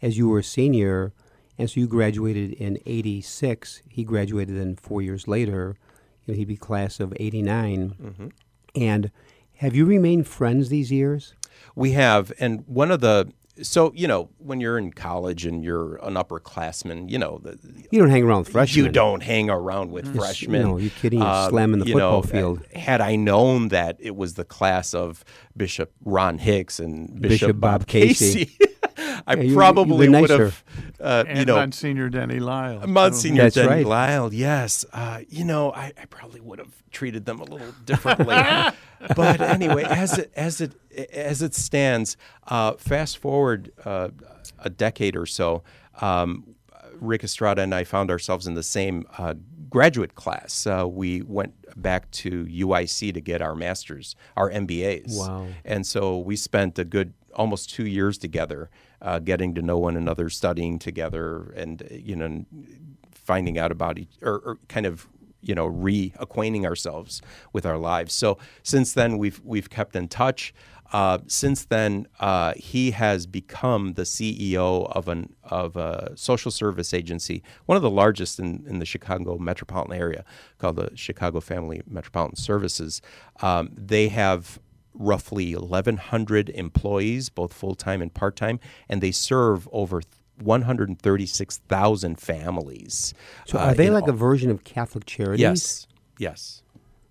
as 0.03 0.19
you 0.19 0.29
were 0.29 0.41
a 0.41 0.45
senior. 0.45 1.13
And 1.57 1.71
so 1.71 1.81
you 1.81 1.87
graduated 1.87 2.53
in 2.53 2.79
86. 2.87 3.83
He 3.89 4.03
graduated 4.05 4.57
then 4.57 4.77
four 4.77 5.03
years 5.03 5.29
later. 5.29 5.77
You 6.25 6.35
know, 6.35 6.39
he'd 6.39 6.49
be 6.49 6.57
class 6.57 7.01
of 7.01 7.13
89. 7.19 7.95
Mm-hmm. 8.03 8.29
And 8.75 9.11
have 9.57 9.75
you 9.75 9.85
remained 9.87 10.27
friends 10.27 10.69
these 10.69 10.91
years? 10.91 11.35
We 11.75 11.93
have, 11.93 12.33
and 12.41 12.65
one 12.67 12.91
of 12.91 13.01
the 13.01 13.33
so 13.63 13.93
you 13.95 14.07
know 14.09 14.31
when 14.39 14.61
you're 14.61 14.79
in 14.79 14.93
college 14.93 15.45
and 15.47 15.63
you're 15.65 15.97
an 15.97 16.15
upperclassman, 16.15 17.11
you 17.11 17.19
know 17.19 17.39
the, 17.43 17.59
You 17.91 17.99
don't 18.01 18.11
hang 18.11 18.25
around 18.25 18.41
with 18.41 18.49
freshmen. 18.49 18.85
you 18.85 18.91
don't 18.91 19.23
hang 19.23 19.51
around 19.51 19.91
with 19.93 20.15
freshmen. 20.17 20.63
No, 20.63 20.77
you're 20.79 20.91
kidding, 20.91 21.19
you're 21.21 21.29
Um, 21.29 21.51
slamming 21.51 21.81
the 21.81 21.87
you 21.87 21.95
know, 21.97 22.21
football 22.23 22.41
field. 22.41 22.63
uh, 22.75 22.79
Had 22.79 23.01
I 23.01 23.17
known 23.17 23.69
that 23.69 23.97
it 24.01 24.17
was 24.17 24.35
the 24.35 24.45
class 24.45 24.95
of 24.95 25.25
Bishop 25.57 25.93
Ron 26.05 26.39
Hicks 26.39 26.79
and 26.81 27.21
Bishop, 27.21 27.47
Bishop 27.49 27.61
Bob 27.61 27.87
Casey. 27.87 28.57
I 29.27 29.35
Yeah, 29.35 29.43
you- 29.43 29.49
you 29.51 29.55
probably 29.57 30.09
were 30.09 30.21
would 30.23 30.31
have, 30.31 30.65
uh, 31.01 31.25
you 31.35 31.45
know, 31.45 31.57
Monsignor 31.57 32.09
Denny 32.09 32.41
Lyle. 32.41 32.81
too. 32.81 32.87
Monsignor 32.87 33.43
That's 33.45 33.55
Denny 33.55 33.69
right. 33.69 33.87
Lyle, 33.87 34.33
yes. 34.33 34.85
Uh, 34.93 35.21
you 35.29 35.45
know, 35.45 35.73
I, 35.73 35.93
I 36.01 36.05
probably 36.07 36.41
would 36.41 36.59
have 36.59 36.73
treated 36.91 37.25
them 37.27 37.41
a 37.41 37.45
little 37.45 37.73
differently. 37.85 38.27
but 39.17 39.41
anyway, 39.41 39.85
as 39.85 40.19
it 40.19 40.33
as 40.37 40.61
it 40.61 40.73
as 41.15 41.43
it 41.43 41.55
stands, 41.55 42.17
uh, 42.49 42.73
fast 42.75 43.19
forward 43.19 43.73
uh, 43.85 44.09
a 44.59 44.71
decade 44.71 45.17
or 45.17 45.27
so, 45.27 45.63
um, 46.01 46.55
Rick 47.01 47.25
Estrada 47.25 47.63
and 47.63 47.75
I 47.75 47.85
found 47.85 48.11
ourselves 48.11 48.47
in 48.47 48.55
the 48.55 48.63
same 48.63 49.07
uh, 49.19 49.35
graduate 49.71 50.15
class. 50.17 50.67
Uh, 50.67 50.87
we 50.89 51.23
went 51.23 51.55
back 51.81 52.11
to 52.11 52.45
UIC 52.47 53.15
to 53.15 53.21
get 53.21 53.41
our 53.41 53.55
masters, 53.55 54.17
our 54.37 54.51
MBAs. 54.51 55.17
Wow. 55.17 55.47
And 55.65 55.87
so 55.87 56.19
we 56.19 56.35
spent 56.37 56.79
a 56.79 56.85
good 56.85 57.15
almost 57.35 57.71
two 57.71 57.87
years 57.87 58.19
together, 58.19 58.71
uh, 59.03 59.19
getting 59.19 59.55
to 59.55 59.63
know 59.63 59.79
one 59.79 59.97
another, 59.97 60.29
studying 60.29 60.79
together, 60.79 61.53
and 61.57 61.87
you 61.91 62.17
know, 62.17 62.45
finding 63.13 63.59
out 63.59 63.73
about 63.73 63.99
each, 63.99 64.11
or, 64.23 64.39
or 64.45 64.59
kind 64.69 64.87
of 64.87 65.09
you 65.43 65.55
know 65.55 65.71
reacquainting 65.71 66.65
ourselves 66.65 67.23
with 67.53 67.67
our 67.67 67.79
lives. 67.79 68.13
So 68.15 68.39
since 68.63 68.93
then, 68.93 69.19
we've 69.19 69.41
we've 69.45 69.71
kept 69.71 69.97
in 69.97 70.09
touch. 70.09 70.55
Uh, 70.93 71.19
since 71.29 71.67
then, 71.67 72.09
uh, 72.19 72.53
he 72.57 72.91
has 72.91 73.25
become 73.25 73.93
the 73.93 74.03
CEO 74.03 74.91
of 74.91 75.07
an 75.07 75.33
of 75.45 75.77
a 75.77 76.13
social 76.17 76.51
service 76.51 76.93
agency, 76.93 77.43
one 77.67 77.77
of 77.77 77.83
the 77.83 77.91
largest 77.91 78.41
in, 78.41 78.65
in 78.67 78.81
the 78.81 78.85
Chicago 78.85 79.39
metropolitan 79.39 79.97
area, 79.97 80.25
called 80.59 80.77
the 80.77 80.91
Chicago 80.97 81.41
Family 81.41 81.81
Metropolitan 81.87 82.37
Services. 82.37 83.01
Um, 83.41 83.71
they 83.77 84.09
have 84.09 84.59
roughly 85.01 85.55
1,100 85.57 86.51
employees, 86.51 87.29
both 87.31 87.53
full 87.55 87.75
time 87.75 88.03
and 88.03 88.13
part 88.13 88.37
time, 88.37 88.61
and 88.89 89.01
they 89.03 89.11
serve 89.11 89.67
over 89.73 90.03
136,000 90.43 92.19
families. 92.21 93.15
So 93.47 93.59
uh, 93.59 93.63
are 93.63 93.75
they 93.75 93.91
like 93.91 94.05
all- 94.05 94.11
a 94.11 94.15
version 94.15 94.51
of 94.51 94.65
Catholic 94.65 95.07
Charities? 95.07 95.41
Yes, 95.41 95.87
yes. 96.19 96.63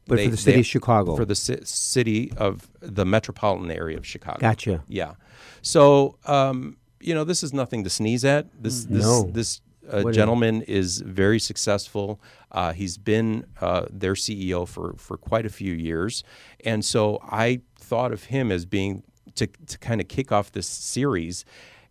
But 0.07 0.15
They- 0.17 0.25
for 0.25 0.31
the 0.31 0.37
city 0.37 0.51
they- 0.53 0.59
of 0.61 0.65
Chicago. 0.65 1.15
For 1.15 1.25
the 1.25 1.35
ci- 1.35 1.59
city 1.63 2.31
of 2.37 2.69
the 2.79 3.05
metropolitan 3.05 3.71
area 3.71 3.97
of 3.97 4.05
Chicago. 4.05 4.39
Gotcha. 4.39 4.83
Yeah. 4.87 5.13
So, 5.61 6.17
um, 6.25 6.77
you 6.99 7.13
know, 7.13 7.23
this 7.23 7.43
is 7.43 7.53
nothing 7.53 7.83
to 7.83 7.89
sneeze 7.89 8.25
at. 8.25 8.47
This 8.61 8.85
this 8.85 9.03
No. 9.03 9.23
this 9.31 9.61
uh, 9.91 10.07
a- 10.07 10.11
gentleman 10.11 10.61
is 10.63 11.01
very 11.01 11.39
successful. 11.39 12.19
Uh, 12.51 12.73
he's 12.73 12.97
been 12.97 13.45
uh, 13.61 13.85
their 13.89 14.13
CEO 14.13 14.67
for 14.67 14.93
for 14.97 15.17
quite 15.17 15.45
a 15.45 15.49
few 15.49 15.73
years, 15.73 16.23
and 16.65 16.83
so 16.83 17.19
I 17.23 17.61
thought 17.77 18.11
of 18.11 18.25
him 18.25 18.51
as 18.51 18.65
being 18.65 19.03
to 19.35 19.47
to 19.67 19.77
kind 19.77 20.01
of 20.01 20.07
kick 20.07 20.31
off 20.31 20.51
this 20.51 20.67
series, 20.67 21.45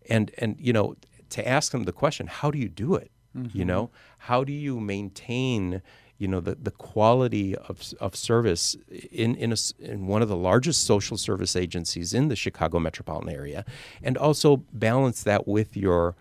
and 0.08 0.30
and 0.38 0.56
you 0.58 0.72
know 0.72 0.96
to 1.30 1.46
ask 1.46 1.72
him 1.74 1.84
the 1.84 1.92
question, 1.92 2.26
how 2.26 2.50
do 2.50 2.58
you 2.58 2.68
do 2.68 2.94
it? 2.94 3.10
You 3.52 3.64
know, 3.64 3.90
how 4.18 4.42
do 4.42 4.52
you 4.52 4.80
maintain 4.80 5.82
you 6.18 6.26
know 6.26 6.40
the, 6.40 6.56
the 6.56 6.72
quality 6.72 7.54
of, 7.54 7.92
of 8.00 8.16
service 8.16 8.76
in 9.12 9.36
in, 9.36 9.52
a 9.52 9.56
in 9.78 10.06
one 10.08 10.22
of 10.22 10.28
the 10.28 10.36
largest 10.36 10.84
social 10.84 11.16
service 11.16 11.54
agencies 11.54 12.12
in 12.12 12.28
the 12.28 12.34
Chicago 12.36 12.80
metropolitan 12.80 13.30
area, 13.32 13.64
and 14.02 14.16
also 14.18 14.56
balance 14.72 15.22
that 15.22 15.46
with 15.46 15.76
your 15.76 16.16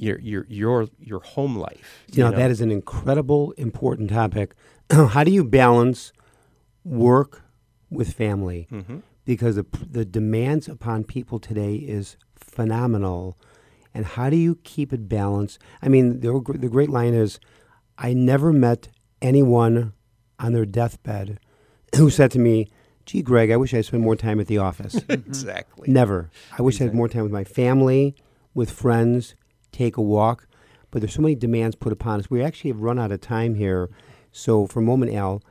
your 0.00 0.18
your 0.20 0.46
your 0.48 0.88
your 0.98 1.20
home 1.20 1.56
life. 1.56 2.04
You 2.10 2.24
know, 2.24 2.30
that 2.30 2.50
is 2.50 2.60
an 2.60 2.70
incredible, 2.70 3.52
important 3.52 4.10
topic. 4.10 4.54
How 4.90 5.22
do 5.24 5.30
you 5.30 5.44
balance 5.44 6.12
work 6.84 7.42
with 7.90 8.12
family? 8.14 8.66
Mm-hmm. 8.72 8.98
Because 9.26 9.56
the, 9.56 9.66
the 9.88 10.04
demands 10.04 10.66
upon 10.66 11.04
people 11.04 11.38
today 11.38 11.76
is 11.76 12.16
phenomenal. 12.34 13.38
And 13.94 14.06
how 14.06 14.30
do 14.30 14.36
you 14.36 14.56
keep 14.64 14.92
it 14.92 15.08
balanced? 15.08 15.60
I 15.82 15.88
mean, 15.88 16.20
the, 16.20 16.40
the 16.58 16.68
great 16.68 16.90
line 16.90 17.14
is 17.14 17.38
I 17.98 18.12
never 18.12 18.52
met 18.52 18.88
anyone 19.20 19.92
on 20.40 20.52
their 20.52 20.64
deathbed 20.64 21.38
who 21.94 22.10
said 22.10 22.30
to 22.32 22.38
me, 22.38 22.68
Gee, 23.04 23.22
Greg, 23.22 23.50
I 23.50 23.56
wish 23.56 23.74
I 23.74 23.82
spent 23.82 24.02
more 24.02 24.16
time 24.16 24.40
at 24.40 24.46
the 24.46 24.58
office. 24.58 24.96
exactly. 25.08 25.90
Never. 25.90 26.30
I 26.58 26.62
wish 26.62 26.80
I 26.80 26.84
had 26.84 26.94
more 26.94 27.08
time 27.08 27.22
with 27.22 27.32
my 27.32 27.44
family, 27.44 28.16
with 28.54 28.70
friends, 28.70 29.34
take 29.72 29.96
a 29.96 30.02
walk. 30.02 30.46
But 30.90 31.02
there's 31.02 31.14
so 31.14 31.22
many 31.22 31.34
demands 31.34 31.76
put 31.76 31.92
upon 31.92 32.20
us. 32.20 32.30
We 32.30 32.42
actually 32.42 32.70
have 32.70 32.80
run 32.80 32.98
out 32.98 33.12
of 33.12 33.20
time 33.20 33.54
here. 33.54 33.90
So 34.32 34.66
for 34.66 34.80
a 34.80 34.82
moment, 34.82 35.14
Al, 35.14 35.42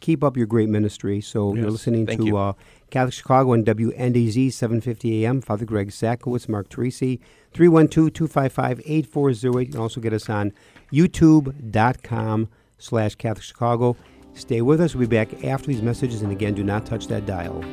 Keep 0.00 0.22
up 0.22 0.36
your 0.36 0.46
great 0.46 0.68
ministry. 0.68 1.20
So 1.20 1.52
you're 1.54 1.70
listening 1.70 2.06
to 2.06 2.24
you. 2.24 2.36
uh, 2.36 2.52
Catholic 2.90 3.12
Chicago 3.12 3.52
and 3.52 3.66
WNDZ 3.66 4.52
750 4.52 5.26
AM. 5.26 5.40
Father 5.40 5.64
Greg 5.64 5.90
Sakowicz, 5.90 6.48
Mark 6.48 6.68
Teresi, 6.68 7.18
312-255-8408. 7.54 9.66
You 9.66 9.72
can 9.72 9.80
also 9.80 10.00
get 10.00 10.12
us 10.12 10.30
on 10.30 10.52
youtube.com 10.92 12.48
slash 12.78 13.16
Catholic 13.16 13.42
Chicago. 13.44 13.96
Stay 14.34 14.62
with 14.62 14.80
us. 14.80 14.94
We'll 14.94 15.08
be 15.08 15.16
back 15.16 15.44
after 15.44 15.66
these 15.66 15.82
messages. 15.82 16.22
And 16.22 16.30
again, 16.30 16.54
do 16.54 16.62
not 16.62 16.86
touch 16.86 17.08
that 17.08 17.26
dial. 17.26 17.64